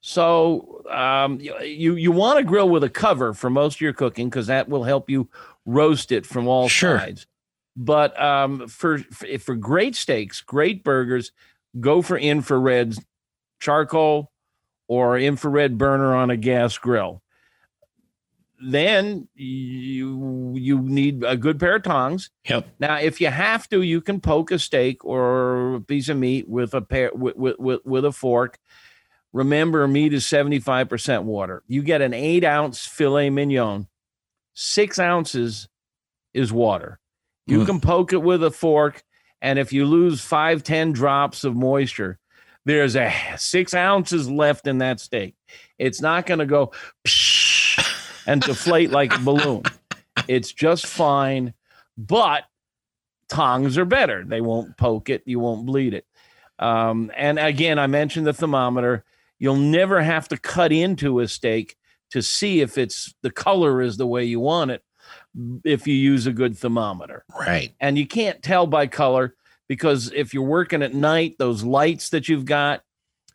So 0.00 0.84
um, 0.90 1.40
you 1.40 1.94
you, 1.96 2.12
want 2.12 2.38
to 2.38 2.44
grill 2.44 2.68
with 2.68 2.84
a 2.84 2.88
cover 2.88 3.34
for 3.34 3.50
most 3.50 3.76
of 3.76 3.80
your 3.80 3.92
cooking 3.92 4.28
because 4.28 4.46
that 4.46 4.68
will 4.68 4.84
help 4.84 5.10
you 5.10 5.28
roast 5.64 6.12
it 6.12 6.24
from 6.26 6.48
all 6.48 6.68
Sure. 6.68 6.98
sides. 6.98 7.26
But 7.76 8.20
um, 8.20 8.68
for, 8.68 8.98
for 8.98 9.38
for 9.38 9.54
great 9.54 9.94
steaks 9.94 10.40
great 10.40 10.82
burgers 10.82 11.32
go 11.78 12.02
for 12.02 12.18
infrareds, 12.18 13.04
charcoal 13.60 14.32
or 14.88 15.16
infrared 15.18 15.78
burner 15.78 16.14
on 16.14 16.30
a 16.30 16.36
gas 16.36 16.76
grill. 16.78 17.22
Then 18.60 19.28
you 19.36 20.52
you 20.56 20.80
need 20.80 21.22
a 21.22 21.36
good 21.36 21.60
pair 21.60 21.76
of 21.76 21.84
tongs. 21.84 22.30
Yep. 22.48 22.66
Now, 22.80 22.98
if 22.98 23.20
you 23.20 23.28
have 23.28 23.68
to, 23.68 23.82
you 23.82 24.00
can 24.00 24.20
poke 24.20 24.50
a 24.50 24.58
steak 24.58 25.04
or 25.04 25.74
a 25.76 25.80
piece 25.80 26.08
of 26.08 26.16
meat 26.16 26.48
with 26.48 26.74
a 26.74 26.80
pair 26.80 27.12
with 27.14 27.36
with, 27.36 27.56
with, 27.60 27.80
with 27.84 28.04
a 28.04 28.10
fork. 28.10 28.58
Remember, 29.32 29.86
meat 29.86 30.12
is 30.12 30.26
seventy 30.26 30.58
five 30.58 30.88
percent 30.88 31.22
water. 31.22 31.62
You 31.68 31.82
get 31.82 32.02
an 32.02 32.12
eight 32.14 32.42
ounce 32.42 32.84
filet 32.84 33.30
mignon, 33.30 33.86
six 34.54 34.98
ounces 34.98 35.68
is 36.34 36.52
water. 36.52 36.98
You 37.46 37.60
Mm. 37.60 37.66
can 37.66 37.80
poke 37.80 38.12
it 38.12 38.22
with 38.22 38.42
a 38.42 38.50
fork, 38.50 39.04
and 39.40 39.58
if 39.58 39.72
you 39.72 39.84
lose 39.86 40.20
five 40.20 40.64
ten 40.64 40.92
drops 40.92 41.44
of 41.44 41.54
moisture, 41.54 42.18
there's 42.68 42.96
a 42.96 43.10
six 43.38 43.72
ounces 43.72 44.30
left 44.30 44.66
in 44.66 44.78
that 44.78 45.00
steak. 45.00 45.34
It's 45.78 46.02
not 46.02 46.26
going 46.26 46.40
to 46.40 46.46
go 46.46 46.72
and 48.26 48.42
deflate 48.42 48.90
like 48.90 49.14
a 49.14 49.18
balloon. 49.18 49.62
It's 50.28 50.52
just 50.52 50.86
fine, 50.86 51.54
but 51.96 52.44
tongs 53.30 53.78
are 53.78 53.86
better. 53.86 54.22
They 54.22 54.42
won't 54.42 54.76
poke 54.76 55.08
it, 55.08 55.22
you 55.24 55.38
won't 55.40 55.64
bleed 55.64 55.94
it. 55.94 56.06
Um, 56.58 57.10
and 57.16 57.38
again, 57.38 57.78
I 57.78 57.86
mentioned 57.86 58.26
the 58.26 58.34
thermometer. 58.34 59.04
You'll 59.38 59.56
never 59.56 60.02
have 60.02 60.28
to 60.28 60.36
cut 60.36 60.70
into 60.70 61.20
a 61.20 61.28
steak 61.28 61.76
to 62.10 62.20
see 62.22 62.60
if 62.60 62.76
it's 62.76 63.14
the 63.22 63.30
color 63.30 63.80
is 63.80 63.96
the 63.96 64.06
way 64.06 64.24
you 64.24 64.40
want 64.40 64.72
it 64.72 64.82
if 65.64 65.86
you 65.86 65.94
use 65.94 66.26
a 66.26 66.32
good 66.32 66.58
thermometer 66.58 67.24
Right. 67.38 67.72
and 67.80 67.96
you 67.96 68.06
can't 68.06 68.42
tell 68.42 68.66
by 68.66 68.86
color 68.88 69.34
because 69.68 70.10
if 70.14 70.34
you're 70.34 70.42
working 70.42 70.82
at 70.82 70.94
night, 70.94 71.36
those 71.38 71.62
lights 71.62 72.08
that 72.10 72.28
you've 72.28 72.46
got, 72.46 72.82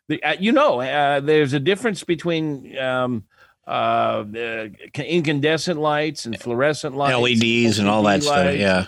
the, 0.08 0.22
uh, 0.22 0.36
you 0.38 0.52
know, 0.52 0.80
uh, 0.80 1.20
there's 1.20 1.54
a 1.54 1.60
difference 1.60 2.04
between 2.04 2.76
um, 2.78 3.24
uh, 3.66 4.24
uh, 4.36 4.68
incandescent 4.96 5.80
lights 5.80 6.26
and 6.26 6.38
fluorescent 6.38 6.96
lights, 6.96 7.16
LEDs 7.16 7.78
and 7.78 7.88
all 7.88 8.02
that 8.02 8.14
LED 8.16 8.22
stuff. 8.22 8.56
Yeah. 8.56 8.86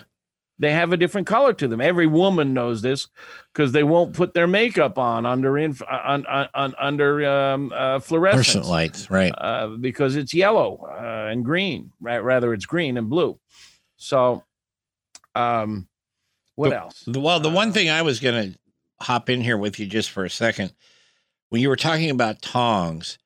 They 0.59 0.73
have 0.73 0.93
a 0.93 0.97
different 0.97 1.26
color 1.26 1.53
to 1.53 1.69
them. 1.69 1.83
Every 1.83 2.07
woman 2.07 2.55
knows 2.55 2.81
this 2.81 3.09
because 3.53 3.73
they 3.73 3.83
won't 3.83 4.15
put 4.15 4.33
their 4.33 4.47
makeup 4.47 4.99
on 4.99 5.26
under 5.26 5.59
inf- 5.59 5.83
on, 5.83 6.25
on, 6.26 6.49
on 6.55 6.75
under 6.79 7.26
um, 7.29 7.73
uh, 7.75 7.99
Fluorescent 7.99 8.65
lights. 8.65 9.11
Right. 9.11 9.33
uh, 9.37 9.69
because 9.69 10.17
it's 10.17 10.33
yellow 10.33 10.88
uh, 10.91 11.31
and 11.31 11.45
green. 11.45 11.93
Right? 12.00 12.19
Rather, 12.19 12.55
it's 12.55 12.65
green 12.65 12.97
and 12.97 13.11
blue. 13.11 13.38
So, 13.99 14.45
um, 15.35 15.88
what 16.56 16.70
But- 16.70 16.76
else? 16.78 17.04
Well, 17.06 17.40
the 17.40 17.48
one 17.50 17.70
Uh, 17.70 17.72
thing 17.72 17.88
I 17.90 18.02
was 18.02 18.18
going 18.20 18.52
to 18.52 18.58
hop 19.00 19.30
in 19.30 19.40
here 19.42 19.56
with 19.56 19.78
you 19.78 19.86
just 19.86 20.10
for 20.10 20.25
a 20.25 20.30
second, 20.30 20.72
when 21.50 21.62
you 21.62 21.68
were 21.68 21.76
talking 21.76 22.10
about 22.10 22.42
tongs, 22.42 23.18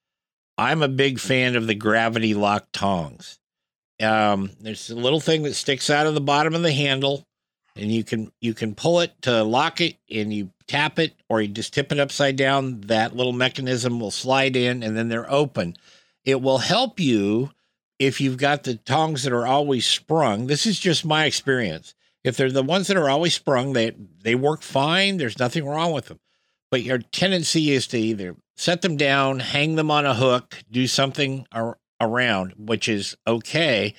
I'm 0.59 0.83
a 0.83 0.89
big 0.89 1.19
fan 1.19 1.57
of 1.57 1.67
the 1.67 1.75
gravity 1.75 2.35
lock 2.35 2.69
tongs. 2.73 3.39
Um, 4.01 4.51
there's 4.61 4.91
a 4.91 4.95
little 4.95 5.21
thing 5.21 5.43
that 5.45 5.55
sticks 5.55 5.89
out 5.91 6.07
of 6.07 6.15
the 6.15 6.21
bottom 6.21 6.55
of 6.55 6.63
the 6.63 6.73
handle, 6.73 7.27
and 7.77 7.91
you 7.93 8.03
can 8.05 8.33
you 8.41 8.53
can 8.53 8.75
pull 8.75 9.01
it 9.01 9.13
to 9.23 9.43
lock 9.43 9.81
it, 9.81 9.97
and 10.11 10.33
you 10.33 10.51
tap 10.67 10.99
it, 10.99 11.15
or 11.29 11.41
you 11.41 11.49
just 11.49 11.73
tip 11.73 11.93
it 11.93 12.01
upside 12.01 12.37
down. 12.37 12.81
That 12.83 13.17
little 13.17 13.33
mechanism 13.33 14.01
will 14.01 14.11
slide 14.11 14.57
in, 14.57 14.83
and 14.83 14.97
then 14.97 15.09
they're 15.09 15.31
open. 15.31 15.77
It 16.25 16.43
will 16.43 16.59
help 16.59 16.99
you 17.01 17.53
if 17.99 18.21
you've 18.21 18.39
got 18.39 18.65
the 18.65 18.75
tongs 18.77 19.23
that 19.23 19.33
are 19.33 19.47
always 19.47 19.87
sprung. 19.87 20.47
This 20.47 20.67
is 20.67 20.79
just 20.79 21.05
my 21.05 21.27
experience 21.27 21.95
if 22.25 22.37
they're 22.37 22.51
the 22.53 22.63
ones 22.63 22.87
that 22.89 22.97
are 22.97 23.09
always 23.11 23.35
sprung, 23.35 23.73
they 23.73 23.93
they 24.23 24.35
work 24.35 24.63
fine. 24.63 25.17
There's 25.17 25.39
nothing 25.39 25.65
wrong 25.65 25.93
with 25.93 26.07
them. 26.07 26.19
But 26.71 26.83
your 26.83 26.99
tendency 26.99 27.71
is 27.73 27.87
to 27.89 27.99
either 27.99 28.37
set 28.57 28.83
them 28.83 28.97
down, 28.97 29.41
hang 29.41 29.75
them 29.77 29.91
on 29.91 30.07
a 30.07 30.15
hook, 30.15 30.63
do 30.71 30.87
something 30.87 31.47
ar- 31.51 31.79
around, 32.01 32.53
which 32.57 32.89
is 32.89 33.17
okay. 33.27 33.95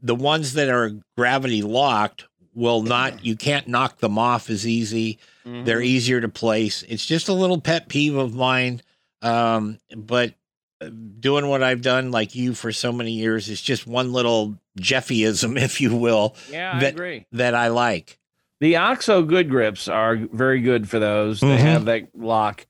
The 0.00 0.14
ones 0.14 0.54
that 0.54 0.68
are 0.68 0.92
gravity 1.16 1.62
locked 1.62 2.24
will 2.54 2.82
not. 2.82 3.24
You 3.24 3.36
can't 3.36 3.68
knock 3.68 3.98
them 3.98 4.16
off 4.18 4.48
as 4.48 4.66
easy. 4.66 5.18
They're 5.44 5.80
Mhm. 5.80 5.84
easier 5.86 6.20
to 6.20 6.28
place. 6.28 6.82
It's 6.88 7.04
just 7.06 7.28
a 7.28 7.32
little 7.32 7.60
pet 7.60 7.88
peeve 7.88 8.16
of 8.16 8.34
mine. 8.34 8.80
Um, 9.22 9.78
but 9.94 10.34
uh, 10.80 10.90
doing 11.20 11.48
what 11.48 11.62
I've 11.62 11.82
done, 11.82 12.10
like 12.10 12.34
you, 12.34 12.52
for 12.54 12.70
so 12.72 12.92
many 12.92 13.12
years, 13.12 13.48
is 13.48 13.60
just 13.62 13.86
one 13.86 14.12
little 14.12 14.58
Jeffyism, 14.78 15.58
if 15.60 15.80
you 15.80 15.94
will, 15.96 16.36
yeah, 16.50 16.72
I 16.76 16.80
that- 16.80 16.94
agree. 16.94 17.26
that 17.32 17.54
I 17.54 17.68
like. 17.68 18.18
The 18.60 18.76
OXO 18.76 19.22
good 19.22 19.50
grips 19.50 19.86
are 19.86 20.16
very 20.16 20.60
good 20.60 20.88
for 20.88 20.98
those. 20.98 21.40
They 21.40 21.46
Mhm. 21.58 21.58
have 21.58 21.84
that 21.86 22.08
lock. 22.14 22.66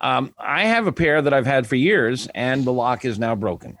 Um, 0.00 0.34
I 0.38 0.64
have 0.64 0.86
a 0.88 0.92
pair 0.92 1.22
that 1.22 1.32
I've 1.32 1.46
had 1.46 1.66
for 1.68 1.76
years, 1.76 2.26
and 2.34 2.64
the 2.64 2.72
lock 2.72 3.04
is 3.04 3.16
now 3.18 3.36
broken. 3.36 3.78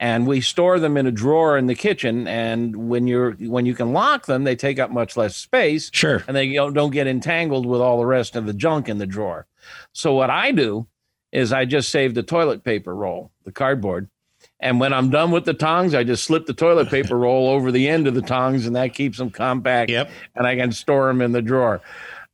And 0.00 0.26
we 0.26 0.40
store 0.40 0.78
them 0.80 0.96
in 0.96 1.06
a 1.06 1.10
drawer 1.12 1.58
in 1.58 1.66
the 1.66 1.74
kitchen. 1.74 2.26
And 2.26 2.88
when 2.88 3.06
you're 3.06 3.32
when 3.32 3.66
you 3.66 3.74
can 3.74 3.92
lock 3.92 4.24
them, 4.26 4.44
they 4.44 4.56
take 4.56 4.78
up 4.78 4.90
much 4.90 5.16
less 5.16 5.36
space. 5.36 5.90
Sure. 5.92 6.24
and 6.26 6.34
they 6.34 6.52
don't, 6.54 6.72
don't 6.72 6.90
get 6.90 7.06
entangled 7.06 7.66
with 7.66 7.80
all 7.82 7.98
the 7.98 8.06
rest 8.06 8.34
of 8.34 8.46
the 8.46 8.54
junk 8.54 8.88
in 8.88 8.96
the 8.98 9.06
drawer. 9.06 9.46
So 9.92 10.14
what 10.14 10.30
I 10.30 10.52
do 10.52 10.86
is 11.32 11.52
I 11.52 11.64
just 11.66 11.90
save 11.90 12.14
the 12.14 12.22
toilet 12.22 12.64
paper 12.64 12.94
roll, 12.96 13.30
the 13.44 13.52
cardboard, 13.52 14.08
and 14.60 14.78
when 14.78 14.92
I'm 14.92 15.10
done 15.10 15.30
with 15.30 15.44
the 15.44 15.54
tongs, 15.54 15.94
I 15.94 16.04
just 16.04 16.24
slip 16.24 16.46
the 16.46 16.52
toilet 16.54 16.88
paper 16.88 17.16
roll 17.18 17.48
over 17.48 17.72
the 17.72 17.88
end 17.88 18.06
of 18.06 18.14
the 18.14 18.22
tongs, 18.22 18.66
and 18.66 18.76
that 18.76 18.94
keeps 18.94 19.18
them 19.18 19.30
compact, 19.30 19.90
Yep. 19.90 20.10
and 20.36 20.46
I 20.46 20.54
can 20.56 20.70
store 20.72 21.08
them 21.08 21.20
in 21.22 21.32
the 21.32 21.42
drawer. 21.42 21.80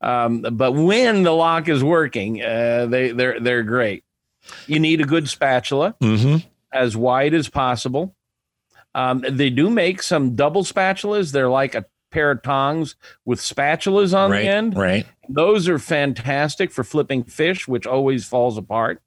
Um, 0.00 0.42
but 0.42 0.72
when 0.72 1.22
the 1.22 1.32
lock 1.32 1.68
is 1.68 1.82
working, 1.82 2.42
uh, 2.42 2.86
they 2.86 3.12
they're 3.12 3.40
they're 3.40 3.62
great. 3.62 4.04
You 4.66 4.78
need 4.78 5.00
a 5.00 5.04
good 5.04 5.28
spatula 5.28 5.94
Mm-hmm. 6.00 6.46
as 6.72 6.96
wide 6.96 7.32
as 7.34 7.48
possible. 7.48 8.14
Um, 8.94 9.24
they 9.28 9.50
do 9.50 9.68
make 9.70 10.02
some 10.02 10.34
double 10.36 10.64
spatulas. 10.64 11.32
They're 11.32 11.48
like 11.50 11.74
a 11.74 11.84
pair 12.10 12.30
of 12.30 12.42
tongs 12.42 12.96
with 13.24 13.40
spatulas 13.40 14.16
on 14.16 14.30
right. 14.30 14.42
the 14.42 14.48
end. 14.48 14.76
Right. 14.76 15.06
Those 15.28 15.68
are 15.68 15.78
fantastic 15.78 16.70
for 16.70 16.82
flipping 16.84 17.24
fish, 17.24 17.66
which 17.68 17.86
always 17.86 18.24
falls 18.24 18.56
apart. 18.56 19.02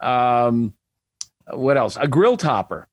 Um, 0.00 0.74
what 1.50 1.76
else? 1.76 1.96
A 2.00 2.08
grill 2.08 2.36
topper. 2.36 2.88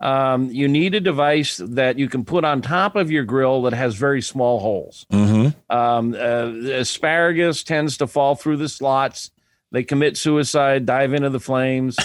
Um, 0.00 0.50
you 0.50 0.66
need 0.66 0.96
a 0.96 1.00
device 1.00 1.58
that 1.58 1.96
you 1.96 2.08
can 2.08 2.24
put 2.24 2.44
on 2.44 2.60
top 2.60 2.96
of 2.96 3.10
your 3.10 3.24
grill 3.24 3.62
that 3.62 3.72
has 3.72 3.94
very 3.94 4.20
small 4.20 4.58
holes. 4.58 5.06
Mm-hmm. 5.12 5.74
Um, 5.74 6.14
uh, 6.14 6.72
asparagus 6.72 7.62
tends 7.62 7.98
to 7.98 8.08
fall 8.08 8.34
through 8.34 8.56
the 8.56 8.68
slots. 8.68 9.30
They 9.70 9.84
commit 9.84 10.16
suicide, 10.16 10.86
dive 10.86 11.14
into 11.14 11.30
the 11.30 11.38
flames. 11.40 11.96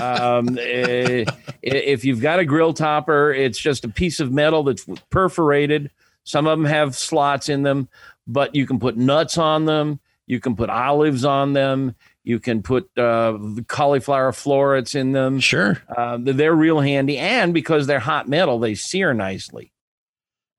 um, 0.00 0.56
eh, 0.60 1.24
if 1.62 2.04
you've 2.04 2.22
got 2.22 2.38
a 2.38 2.44
grill 2.44 2.72
topper, 2.72 3.32
it's 3.32 3.58
just 3.58 3.84
a 3.84 3.88
piece 3.88 4.20
of 4.20 4.30
metal 4.30 4.62
that's 4.62 4.86
perforated. 5.10 5.90
Some 6.24 6.46
of 6.46 6.56
them 6.56 6.66
have 6.66 6.96
slots 6.96 7.48
in 7.48 7.64
them, 7.64 7.88
but 8.26 8.54
you 8.54 8.66
can 8.66 8.78
put 8.78 8.96
nuts 8.96 9.36
on 9.36 9.64
them. 9.64 9.98
You 10.26 10.40
can 10.40 10.54
put 10.54 10.70
olives 10.70 11.24
on 11.24 11.52
them. 11.52 11.96
You 12.24 12.38
can 12.38 12.62
put 12.62 12.96
uh, 12.96 13.36
cauliflower 13.66 14.32
florets 14.32 14.94
in 14.94 15.12
them. 15.12 15.40
Sure. 15.40 15.82
Uh, 15.88 16.18
they're 16.20 16.54
real 16.54 16.80
handy. 16.80 17.18
And 17.18 17.52
because 17.52 17.86
they're 17.86 17.98
hot 17.98 18.28
metal, 18.28 18.58
they 18.58 18.74
sear 18.74 19.12
nicely. 19.12 19.72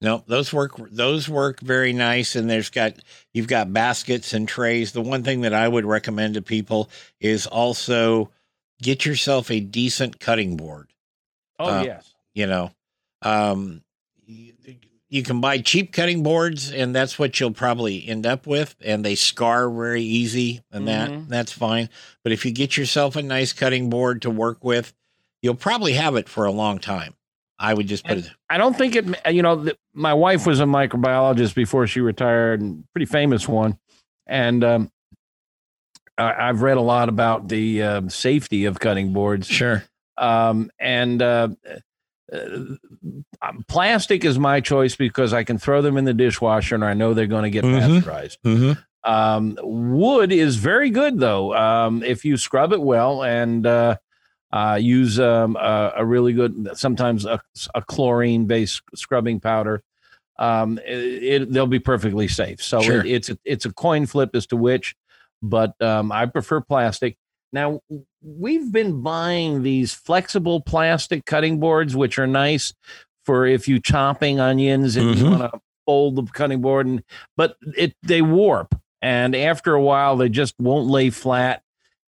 No, 0.04 0.22
those 0.28 0.52
work. 0.52 0.74
Those 0.92 1.30
work 1.30 1.62
very 1.62 1.94
nice, 1.94 2.36
and 2.36 2.50
there's 2.50 2.70
got 2.70 2.94
you've 3.34 3.48
got 3.48 3.72
baskets 3.72 4.34
and 4.34 4.46
trays. 4.46 4.92
The 4.92 5.02
one 5.02 5.24
thing 5.24 5.42
that 5.42 5.54
I 5.54 5.66
would 5.66 5.86
recommend 5.86 6.34
to 6.34 6.42
people 6.42 6.90
is 7.22 7.48
also 7.48 8.30
get 8.82 9.06
yourself 9.06 9.50
a 9.50 9.62
decent 9.62 10.20
cutting 10.20 10.58
board. 10.58 10.90
Oh 11.58 11.70
uh, 11.70 11.84
yes, 11.84 12.14
you 12.34 12.48
know, 12.48 12.72
um, 13.22 13.82
you, 15.14 15.24
can 15.24 15.42
buy 15.42 15.60
cheap 15.60 15.92
cutting 15.92 16.24
boards, 16.24 16.72
and 16.72 16.96
that's 16.96 17.20
what 17.20 17.40
you'll 17.40 17.52
probably 17.52 18.08
end 18.08 18.26
up 18.26 18.48
with, 18.48 18.76
and 18.82 19.04
they 19.04 19.16
scar 19.16 19.70
very 19.70 20.02
easy, 20.02 20.62
and 20.72 20.88
mm-hmm. 20.88 21.22
that 21.22 21.30
that's 21.30 21.52
fine. 21.52 21.90
But 22.24 22.32
if 22.32 22.46
you 22.46 22.52
get 22.52 22.78
yourself 22.78 23.16
a 23.16 23.22
nice 23.22 23.54
cutting 23.54 23.90
board 23.90 24.22
to 24.24 24.30
work 24.30 24.64
with, 24.64 24.94
you'll 25.42 25.56
probably 25.56 25.94
have 25.94 26.16
it 26.16 26.28
for 26.28 26.46
a 26.46 26.52
long 26.52 26.80
time. 26.80 27.16
I 27.60 27.74
would 27.74 27.88
just 27.88 28.04
put 28.04 28.18
and 28.18 28.26
it. 28.26 28.32
I 28.50 28.58
don't 28.58 28.78
think 28.78 28.96
it. 28.96 29.34
You 29.34 29.42
know, 29.42 29.70
my 29.94 30.14
wife 30.14 30.46
was 30.48 30.60
a 30.60 30.66
microbiologist 30.66 31.56
before 31.56 31.88
she 31.88 32.02
retired, 32.02 32.62
and 32.62 32.84
pretty 32.94 33.06
famous 33.06 33.48
one. 33.48 33.78
And 34.26 34.64
um, 34.64 34.92
I, 36.18 36.48
have 36.48 36.62
read 36.62 36.78
a 36.78 36.82
lot 36.82 37.10
about 37.10 37.48
the 37.48 37.82
uh, 37.82 38.08
safety 38.10 38.66
of 38.66 38.80
cutting 38.80 39.14
boards. 39.14 39.48
Sure. 39.48 39.84
Um, 40.18 40.72
and 40.80 41.22
uh, 41.22 41.50
uh, 42.32 42.76
um, 43.42 43.66
plastic 43.68 44.24
is 44.24 44.40
my 44.40 44.62
choice 44.62 44.96
because 44.96 45.34
I 45.34 45.44
can 45.44 45.58
throw 45.58 45.82
them 45.82 45.98
in 45.98 46.06
the 46.06 46.14
dishwasher 46.14 46.76
and 46.76 46.86
I 46.86 46.94
know 46.94 47.14
they're 47.14 47.28
going 47.28 47.44
to 47.44 47.50
get 47.50 47.64
mm-hmm. 47.64 47.96
pasteurized. 47.96 48.40
Mm-hmm. 48.44 49.10
Um, 49.10 49.58
wood 49.62 50.32
is 50.32 50.56
very 50.56 50.90
good 50.90 51.20
though 51.20 51.54
um, 51.54 52.04
if 52.04 52.24
you 52.24 52.38
scrub 52.38 52.72
it 52.72 52.82
well 52.82 53.22
and 53.24 53.68
uh, 53.68 53.98
uh, 54.54 54.78
use 54.80 55.20
um, 55.20 55.58
a, 55.58 55.94
a, 55.98 56.06
really 56.06 56.32
good, 56.32 56.70
sometimes 56.78 57.26
a, 57.26 57.42
a 57.76 57.82
chlorine 57.82 58.46
based 58.46 58.82
scrubbing 58.96 59.40
powder. 59.40 59.84
Um, 60.40 60.80
it, 60.86 61.24
it, 61.24 61.52
they'll 61.52 61.68
be 61.68 61.80
perfectly 61.80 62.28
safe. 62.28 62.62
So 62.64 62.82
sure. 62.82 63.00
it, 63.00 63.08
it's 63.08 63.30
a, 63.30 63.38
it's 63.44 63.66
a 63.66 63.74
coin 63.74 64.06
flip 64.06 64.36
as 64.36 64.48
to 64.48 64.56
which, 64.56 64.96
but 65.42 65.80
um, 65.82 66.12
I 66.12 66.28
prefer 66.28 66.62
plastic. 66.62 67.18
Now 67.54 67.82
we've 68.22 68.72
been 68.72 69.02
buying 69.02 69.64
these 69.64 69.94
flexible 69.94 70.60
plastic 70.60 71.26
cutting 71.26 71.60
boards, 71.60 71.96
which 71.96 72.20
are 72.20 72.28
nice 72.28 72.74
for 73.24 73.46
if 73.46 73.68
you're 73.68 73.80
chopping 73.80 74.40
onions 74.40 74.98
and 74.98 75.16
mm-hmm. 75.16 75.24
you 75.26 75.32
want 75.32 75.54
to 75.54 75.62
fold 75.86 76.16
the 76.16 76.24
cutting 76.24 76.62
board, 76.62 76.88
and 76.88 77.04
but 77.38 77.56
it 77.78 77.96
they 78.04 78.22
warp, 78.22 78.76
and 79.02 79.36
after 79.36 79.74
a 79.74 79.82
while 79.82 80.18
they 80.18 80.30
just 80.30 80.56
won't 80.60 80.90
lay 80.90 81.10
flat 81.10 81.64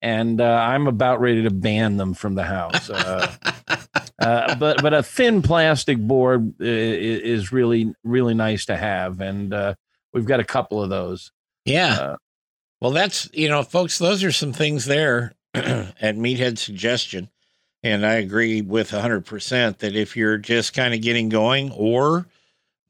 and 0.05 0.39
uh, 0.39 0.45
I'm 0.45 0.85
about 0.85 1.19
ready 1.19 1.41
to 1.43 1.49
ban 1.49 1.97
them 1.97 2.13
from 2.13 2.35
the 2.35 2.43
house. 2.43 2.91
Uh, 2.91 3.31
uh, 4.19 4.55
but 4.55 4.81
but 4.81 4.93
a 4.93 5.01
thin 5.01 5.41
plastic 5.41 5.97
board 5.97 6.53
is 6.59 7.51
really 7.51 7.93
really 8.03 8.35
nice 8.35 8.65
to 8.65 8.77
have, 8.77 9.19
and 9.19 9.51
uh, 9.51 9.73
we've 10.13 10.25
got 10.25 10.39
a 10.39 10.43
couple 10.43 10.81
of 10.83 10.89
those. 10.91 11.31
Yeah. 11.65 11.93
Uh, 11.93 12.15
well, 12.81 12.91
that's 12.91 13.29
you 13.33 13.49
know, 13.49 13.63
folks. 13.63 13.97
Those 13.97 14.23
are 14.23 14.31
some 14.31 14.53
things 14.53 14.85
there 14.85 15.33
at 16.01 16.17
Meathead's 16.17 16.61
suggestion, 16.61 17.29
and 17.83 18.05
I 18.05 18.15
agree 18.15 18.61
with 18.61 18.93
100 18.93 19.25
percent 19.25 19.79
that 19.79 19.95
if 19.95 20.15
you're 20.15 20.37
just 20.37 20.73
kind 20.73 20.93
of 20.93 21.01
getting 21.01 21.29
going, 21.29 21.71
or 21.71 22.27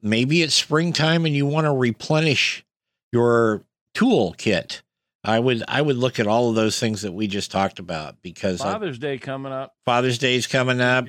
maybe 0.02 0.42
it's 0.42 0.54
springtime 0.54 1.26
and 1.26 1.34
you 1.34 1.46
want 1.46 1.66
to 1.66 1.72
replenish 1.72 2.64
your 3.12 3.62
tool 3.94 4.34
kit 4.36 4.82
I 5.26 5.40
would 5.40 5.64
I 5.66 5.82
would 5.82 5.96
look 5.96 6.20
at 6.20 6.28
all 6.28 6.50
of 6.50 6.54
those 6.54 6.78
things 6.78 7.02
that 7.02 7.12
we 7.12 7.26
just 7.26 7.50
talked 7.50 7.80
about 7.80 8.22
because 8.22 8.60
Father's 8.60 8.96
I, 8.98 9.00
Day 9.00 9.18
coming 9.18 9.52
up. 9.52 9.74
Father's 9.84 10.18
Day 10.18 10.36
is 10.36 10.46
coming 10.46 10.80
up. 10.80 11.06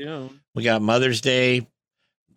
We 0.55 0.63
got 0.63 0.81
Mother's 0.81 1.21
Day. 1.21 1.57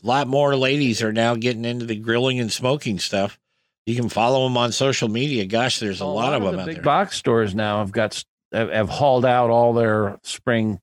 A 0.03 0.07
lot 0.07 0.29
more 0.29 0.55
ladies 0.57 1.03
are 1.03 1.13
now 1.13 1.35
getting 1.35 1.65
into 1.65 1.87
the 1.87 1.97
grilling 1.97 2.39
and 2.39 2.53
smoking 2.53 2.99
stuff. 2.99 3.39
You 3.87 3.97
can 3.97 4.11
follow 4.11 4.45
them 4.45 4.59
on 4.59 4.73
social 4.73 5.09
media. 5.09 5.47
Gosh, 5.47 5.79
there's 5.79 6.03
a, 6.03 6.05
oh, 6.05 6.09
a 6.09 6.13
lot, 6.13 6.33
lot, 6.33 6.35
of 6.35 6.43
them 6.43 6.53
the 6.57 6.61
out 6.61 6.67
big 6.67 6.75
there. 6.77 6.85
Box 6.85 7.17
stores 7.17 7.55
now 7.55 7.79
have 7.79 7.93
got 7.93 8.23
have, 8.53 8.71
have, 8.71 8.89
hauled 8.89 9.25
out 9.25 9.51
all 9.51 9.73
their 9.73 10.19
spring, 10.23 10.81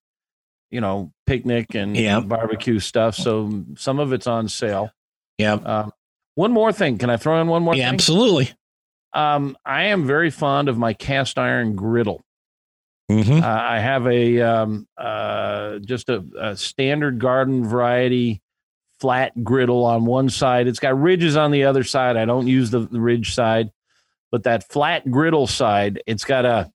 you 0.72 0.82
know, 0.82 1.12
picnic 1.26 1.76
and 1.76 1.96
yeah. 1.96 2.20
barbecue 2.20 2.80
stuff. 2.80 3.16
So 3.16 3.66
some 3.78 4.00
of 4.00 4.14
it's 4.14 4.28
on 4.28 4.48
sale. 4.48 4.92
Yeah. 5.38 5.54
Um, 5.54 5.92
one 6.36 6.52
more 6.52 6.72
thing. 6.72 6.98
Can 6.98 7.10
I 7.10 7.18
throw 7.18 7.42
in 7.42 7.48
one 7.48 7.64
more? 7.64 7.76
Yeah, 7.76 7.88
thing? 7.88 7.96
absolutely. 7.96 8.52
Um, 9.14 9.58
I 9.66 9.86
am 9.86 10.06
very 10.06 10.30
fond 10.30 10.70
of 10.70 10.78
my 10.78 10.94
cast 10.94 11.40
iron 11.40 11.76
griddle. 11.76 12.22
Mm-hmm. 13.10 13.44
Uh, 13.44 13.48
I 13.48 13.80
have 13.80 14.06
a 14.06 14.42
um, 14.42 14.88
uh, 14.98 15.80
just 15.80 16.10
a, 16.10 16.24
a, 16.38 16.58
standard 16.58 17.20
garden 17.20 17.66
variety 17.66 18.42
flat 19.00 19.44
griddle 19.44 19.86
on 19.86 20.06
one 20.06 20.30
side. 20.30 20.68
It's 20.68 20.80
got 20.80 21.00
ridges 21.00 21.38
on 21.38 21.52
the 21.52 21.64
other 21.64 21.84
side. 21.84 22.18
I 22.18 22.26
don't 22.26 22.48
use 22.48 22.70
the, 22.70 22.80
the 22.80 23.00
ridge 23.00 23.34
side, 23.34 23.72
but 24.30 24.44
that 24.44 24.70
flat 24.70 25.10
griddle 25.10 25.48
side, 25.48 26.02
it's 26.06 26.26
got 26.26 26.46
a 26.46 26.72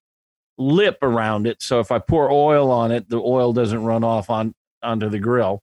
lip 0.62 0.98
around 1.02 1.46
it. 1.46 1.62
So 1.62 1.80
if 1.80 1.90
I 1.90 1.98
pour 1.98 2.30
oil 2.30 2.70
on 2.70 2.92
it, 2.92 3.08
the 3.08 3.20
oil 3.20 3.52
doesn't 3.52 3.82
run 3.82 4.04
off 4.04 4.30
on 4.30 4.54
onto 4.82 5.08
the 5.08 5.18
grill. 5.18 5.62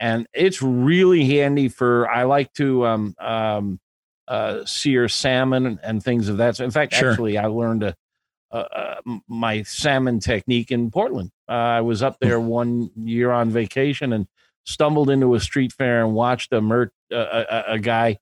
And 0.00 0.26
it's 0.34 0.60
really 0.62 1.24
handy 1.26 1.68
for. 1.68 2.08
I 2.08 2.24
like 2.24 2.52
to 2.54 2.86
um, 2.86 3.14
um, 3.18 3.80
uh, 4.26 4.64
sear 4.64 5.08
salmon 5.08 5.78
and 5.82 6.02
things 6.02 6.28
of 6.28 6.38
that. 6.38 6.56
So 6.56 6.64
in 6.64 6.70
fact, 6.70 6.94
sure. 6.94 7.10
actually, 7.10 7.38
I 7.38 7.46
learned 7.46 7.84
a, 7.84 7.94
my 9.28 9.62
salmon 9.62 10.20
technique 10.20 10.70
in 10.70 10.90
Portland. 10.90 11.30
Uh, 11.48 11.52
I 11.52 11.80
was 11.80 12.02
up 12.02 12.18
there 12.20 12.40
one 12.40 12.90
year 12.96 13.30
on 13.30 13.50
vacation 13.50 14.12
and 14.12 14.26
stumbled 14.64 15.10
into 15.10 15.34
a 15.34 15.40
street 15.40 15.72
fair 15.72 16.04
and 16.04 16.14
watched 16.14 16.52
a, 16.52 16.60
mer- 16.60 16.92
a, 17.10 17.64
a 17.68 17.78
guy 17.78 18.18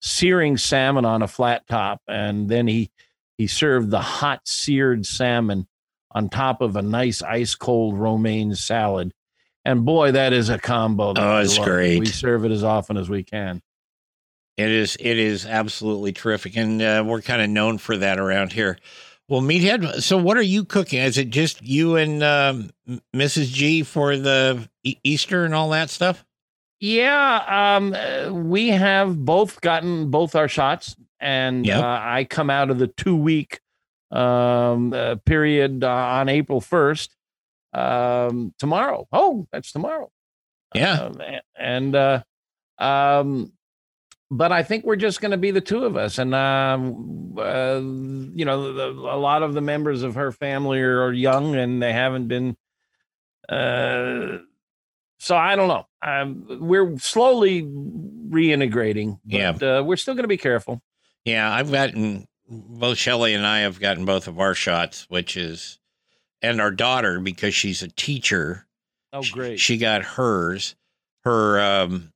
searing 0.00 0.56
salmon 0.56 1.04
on 1.04 1.22
a 1.22 1.28
flat 1.28 1.66
top, 1.68 2.00
and 2.08 2.48
then 2.48 2.66
he 2.66 2.90
he 3.38 3.46
served 3.46 3.90
the 3.90 4.00
hot 4.00 4.46
seared 4.46 5.06
salmon 5.06 5.66
on 6.10 6.28
top 6.28 6.60
of 6.60 6.76
a 6.76 6.82
nice 6.82 7.22
ice 7.22 7.54
cold 7.54 7.98
romaine 7.98 8.54
salad. 8.54 9.12
And 9.64 9.84
boy, 9.84 10.12
that 10.12 10.32
is 10.32 10.48
a 10.48 10.58
combo. 10.58 11.12
oh, 11.16 11.38
it's 11.38 11.58
great. 11.58 11.98
We 11.98 12.06
serve 12.06 12.44
it 12.44 12.52
as 12.52 12.62
often 12.64 12.96
as 12.96 13.08
we 13.08 13.24
can. 13.24 13.62
It 14.56 14.70
is 14.70 14.96
it 14.98 15.18
is 15.18 15.44
absolutely 15.44 16.12
terrific, 16.12 16.56
and 16.56 16.80
uh, 16.80 17.04
we're 17.06 17.20
kind 17.20 17.42
of 17.42 17.50
known 17.50 17.76
for 17.76 17.96
that 17.98 18.18
around 18.18 18.52
here. 18.52 18.78
Well, 19.28 19.42
Meathead. 19.42 20.02
So, 20.02 20.16
what 20.16 20.38
are 20.38 20.42
you 20.42 20.64
cooking? 20.64 21.00
Is 21.00 21.18
it 21.18 21.30
just 21.30 21.60
you 21.60 21.96
and 21.96 22.22
um, 22.22 22.70
Mrs. 23.14 23.52
G 23.52 23.82
for 23.82 24.16
the 24.16 24.66
e- 24.84 24.96
Easter 25.04 25.44
and 25.44 25.52
all 25.54 25.70
that 25.70 25.90
stuff? 25.90 26.24
Yeah, 26.80 27.76
um, 27.76 28.46
we 28.46 28.68
have 28.68 29.24
both 29.24 29.60
gotten 29.60 30.10
both 30.10 30.34
our 30.36 30.48
shots, 30.48 30.94
and 31.20 31.66
yep. 31.66 31.82
uh, 31.82 32.00
I 32.02 32.26
come 32.28 32.50
out 32.50 32.70
of 32.70 32.78
the 32.78 32.88
two 32.88 33.16
week 33.16 33.60
um, 34.10 34.92
uh, 34.92 35.16
period 35.24 35.84
uh, 35.84 35.90
on 35.90 36.28
April 36.28 36.60
first 36.60 37.14
um, 37.72 38.54
tomorrow. 38.58 39.06
Oh, 39.12 39.46
that's 39.52 39.72
tomorrow. 39.72 40.10
Yeah, 40.74 40.94
um, 40.94 41.20
and 41.56 41.94
uh, 41.94 42.22
um, 42.78 43.52
but 44.30 44.50
I 44.50 44.62
think 44.62 44.84
we're 44.84 44.96
just 44.96 45.20
going 45.20 45.30
to 45.30 45.36
be 45.36 45.50
the 45.50 45.60
two 45.60 45.84
of 45.84 45.96
us. 45.96 46.18
And, 46.18 46.34
um, 46.34 47.36
uh, 47.38 47.80
you 48.34 48.44
know, 48.44 48.72
the, 48.72 48.88
a 48.88 49.18
lot 49.18 49.42
of 49.42 49.54
the 49.54 49.60
members 49.60 50.02
of 50.02 50.16
her 50.16 50.32
family 50.32 50.80
are, 50.80 51.02
are 51.02 51.12
young 51.12 51.54
and 51.54 51.82
they 51.82 51.92
haven't 51.92 52.26
been. 52.26 52.56
Uh, 53.48 54.38
so 55.18 55.36
I 55.36 55.54
don't 55.54 55.68
know. 55.68 55.86
Um, 56.02 56.58
we're 56.60 56.98
slowly 56.98 57.62
reintegrating. 57.62 59.20
But, 59.24 59.32
yeah. 59.32 59.78
Uh, 59.78 59.82
we're 59.84 59.96
still 59.96 60.14
going 60.14 60.24
to 60.24 60.28
be 60.28 60.36
careful. 60.36 60.82
Yeah. 61.26 61.52
I've 61.52 61.70
gotten 61.70 62.26
both 62.48 62.96
Shelly 62.96 63.34
and 63.34 63.46
I 63.46 63.60
have 63.60 63.78
gotten 63.80 64.04
both 64.06 64.28
of 64.28 64.40
our 64.40 64.54
shots, 64.54 65.06
which 65.10 65.36
is, 65.36 65.78
and 66.40 66.60
our 66.60 66.70
daughter, 66.70 67.20
because 67.20 67.54
she's 67.54 67.82
a 67.82 67.88
teacher. 67.88 68.66
Oh, 69.12 69.22
great. 69.30 69.60
She, 69.60 69.74
she 69.74 69.78
got 69.78 70.02
hers. 70.02 70.74
Her, 71.24 71.60
um, 71.60 72.12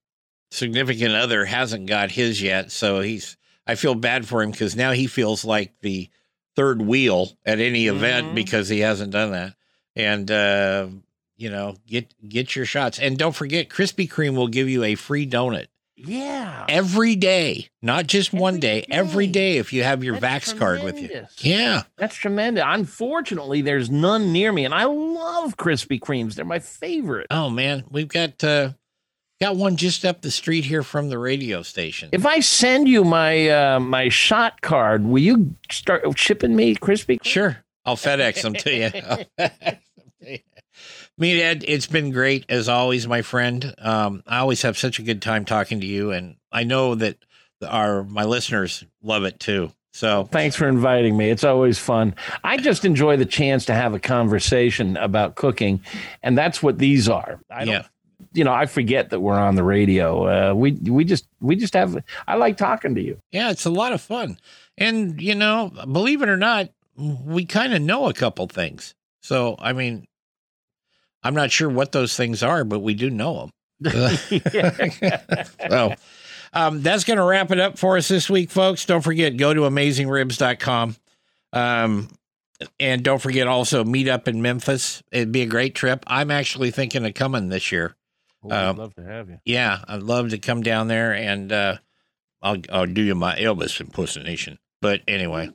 significant 0.51 1.15
other 1.15 1.45
hasn't 1.45 1.87
got 1.87 2.11
his 2.11 2.41
yet, 2.43 2.71
so 2.73 3.01
he's. 3.01 3.37
I 3.67 3.75
feel 3.77 3.95
bad 3.95 4.27
for 4.27 4.43
him 4.43 4.51
because 4.51 4.75
now 4.75 4.93
he 4.93 5.07
feels 5.07 5.45
like 5.45 5.75
the 5.81 6.09
third 6.57 6.83
wheel 6.83 7.31
at 7.45 7.61
any 7.61 7.87
event 7.87 8.27
mm-hmm. 8.27 8.35
because 8.35 8.69
he 8.69 8.81
hasn't 8.81 9.13
done 9.13 9.33
that. 9.33 9.55
And 9.95 10.31
uh, 10.31 10.89
you 11.37 11.51
know, 11.51 11.77
get 11.87 12.13
get 12.27 12.57
your 12.57 12.65
shots, 12.65 12.99
and 12.99 13.17
don't 13.17 13.35
forget, 13.35 13.69
Krispy 13.69 14.09
Kreme 14.09 14.35
will 14.35 14.49
give 14.49 14.69
you 14.69 14.83
a 14.85 14.95
free 14.95 15.27
donut 15.27 15.67
Yeah. 16.07 16.65
every 16.69 17.17
day, 17.17 17.69
not 17.83 18.07
just 18.07 18.33
one 18.33 18.55
Every 18.55 18.61
day, 18.61 18.85
every 18.91 19.27
day. 19.27 19.33
day 19.55 19.59
if 19.59 19.73
you 19.73 19.83
have 19.83 20.03
your 20.05 20.19
That's 20.19 20.53
Vax 20.53 20.59
card 20.59 20.83
with 20.83 20.99
you. 21.01 21.27
Yeah. 21.39 21.83
That's 21.97 22.17
tremendous. 22.17 22.65
Unfortunately, 22.67 23.63
there's 23.63 23.91
none 23.91 24.33
near 24.33 24.53
me, 24.53 24.65
and 24.65 24.75
I 24.75 24.85
love 24.85 25.57
Krispy 25.57 25.99
Kremes. 26.01 26.35
They're 26.35 26.45
my 26.45 26.59
favorite. 26.59 27.27
Oh 27.31 27.51
man, 27.51 27.85
we've 27.91 28.09
got 28.09 28.43
uh 28.45 28.73
got 29.41 29.57
one 29.57 29.77
just 29.77 30.05
up 30.05 30.21
the 30.21 30.31
street 30.31 30.65
here 30.65 30.83
from 30.83 31.09
the 31.09 31.19
radio 31.19 31.63
station. 31.63 32.11
If 32.13 32.27
I 32.27 32.41
send 32.41 32.89
you 32.89 33.05
my 33.05 33.49
uh, 33.49 33.81
my 33.81 34.09
shot 34.09 34.61
card, 34.61 35.05
will 35.05 35.23
you 35.23 35.55
start 35.71 36.03
shipping 36.19 36.55
me 36.55 36.75
Krispy? 36.77 37.19
Kreme? 37.19 37.25
Sure. 37.25 37.65
I'll 37.87 37.97
FedEx 37.97 38.43
them 38.43 38.53
to 38.53 38.75
you. 39.39 39.49
I'll 41.21 41.29
FedEx 41.29 41.41
them 41.41 41.61
to 41.61 41.61
you. 41.61 41.61
Meathead, 41.61 41.65
it's 41.69 41.87
been 41.87 42.11
great 42.11 42.47
as 42.49 42.69
always, 42.69 43.07
my 43.07 43.23
friend. 43.23 43.75
Um, 43.79 44.23
I 44.27 44.39
always 44.39 44.63
have 44.63 44.79
such 44.79 44.99
a 44.99 45.03
good 45.03 45.23
time 45.23 45.45
talking 45.45 45.81
to 45.81 45.87
you, 45.87 46.13
and 46.13 46.37
I 46.53 46.65
know 46.65 46.95
that 46.95 47.17
our 47.67 48.05
my 48.05 48.25
listeners 48.25 48.85
love 49.03 49.25
it 49.25 49.39
too. 49.41 49.73
So 49.93 50.25
Thanks 50.25 50.57
for 50.57 50.69
inviting 50.69 51.17
me. 51.17 51.31
It's 51.31 51.45
always 51.45 51.79
fun. 51.79 52.15
I 52.45 52.57
just 52.59 52.85
enjoy 52.85 53.17
the 53.17 53.27
chance 53.27 53.65
to 53.67 53.75
have 53.75 53.93
a 53.93 53.99
conversation 53.99 54.97
about 54.97 55.35
cooking, 55.35 55.81
and 56.23 56.39
that's 56.39 56.63
what 56.63 56.79
these 56.79 57.09
are. 57.09 57.41
I 57.51 57.65
don't, 57.65 57.75
yeah, 57.75 57.87
you 58.33 58.45
know, 58.45 58.53
I 58.53 58.67
forget 58.67 59.11
that 59.11 59.21
we're 59.21 59.39
on 59.39 59.57
the 59.57 59.65
radio. 59.65 60.51
Uh, 60.51 60.55
we 60.55 60.73
we 60.73 61.05
just 61.05 61.27
we 61.41 61.57
just 61.57 61.75
have. 61.75 62.03
I 62.29 62.37
like 62.37 62.57
talking 62.57 62.95
to 62.95 63.03
you. 63.03 63.19
yeah, 63.33 63.51
it's 63.51 63.65
a 63.65 63.71
lot 63.71 63.93
of 63.93 64.01
fun, 64.01 64.39
and 64.79 65.21
you 65.21 65.35
know, 65.35 65.73
believe 65.91 66.23
it 66.23 66.29
or 66.29 66.37
not, 66.37 66.71
we 66.97 67.45
kind 67.45 67.75
of 67.75 67.83
know 67.83 68.09
a 68.09 68.15
couple 68.15 68.47
things. 68.47 68.95
So 69.23 69.57
I 69.59 69.73
mean, 69.73 70.07
I'm 71.23 71.35
not 71.35 71.51
sure 71.51 71.69
what 71.69 71.93
those 71.93 72.17
things 72.17 72.43
are, 72.43 72.65
but 72.65 72.81
we 72.81 72.95
do 72.95 73.11
know 73.11 73.41
them. 73.41 73.51
so 75.69 75.95
um, 76.53 76.83
that's 76.83 77.05
going 77.05 77.17
to 77.19 77.25
wrap 77.25 77.51
it 77.51 77.59
up 77.61 77.79
for 77.79 77.97
us 77.97 78.09
this 78.09 78.29
week, 78.29 78.51
folks. 78.51 78.85
Don't 78.87 79.03
forget, 79.03 79.37
go 79.37 79.55
to 79.55 79.63
amazingribs.com. 79.63 80.97
Um, 81.53 82.09
and 82.79 83.03
don't 83.03 83.21
forget 83.23 83.47
also 83.49 83.85
meet 83.85 84.09
up 84.09 84.29
in 84.29 84.43
Memphis. 84.43 85.03
It'd 85.11 85.33
be 85.33 85.43
a 85.43 85.47
great 85.47 85.75
trip. 85.75 86.05
I'm 86.07 86.31
actually 86.31 86.71
thinking 86.71 87.07
of 87.07 87.15
coming 87.15 87.49
this 87.49 87.73
year. 87.73 87.97
Oh, 88.45 88.51
I'd 88.51 88.65
Um, 88.69 88.77
love 88.77 88.95
to 88.97 89.05
have 89.05 89.29
you. 89.31 89.39
Yeah, 89.45 89.79
I'd 89.89 90.03
love 90.03 90.31
to 90.31 90.39
come 90.39 90.63
down 90.63 90.89
there 90.89 91.13
and 91.15 91.51
uh, 91.53 91.77
I'll 92.43 92.59
I'll 92.73 92.87
do 92.87 93.03
you 93.03 93.15
my 93.15 93.37
Elvis 93.37 93.81
impersonation. 93.81 94.59
But 94.83 95.03
anyway, 95.09 95.51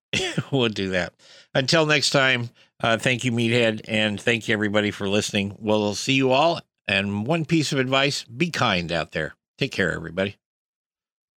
we'll 0.52 0.68
do 0.68 0.90
that. 0.90 1.12
Until 1.54 1.86
next 1.86 2.10
time, 2.10 2.50
uh, 2.82 2.98
thank 2.98 3.24
you, 3.24 3.32
Meathead, 3.32 3.82
and 3.86 4.20
thank 4.20 4.48
you 4.48 4.52
everybody 4.52 4.90
for 4.90 5.08
listening. 5.08 5.56
We'll 5.58 5.94
see 5.94 6.14
you 6.14 6.32
all. 6.32 6.60
And 6.88 7.26
one 7.26 7.44
piece 7.44 7.72
of 7.72 7.78
advice: 7.78 8.24
be 8.24 8.50
kind 8.50 8.90
out 8.92 9.12
there. 9.12 9.34
Take 9.58 9.72
care, 9.72 9.92
everybody. 9.92 10.36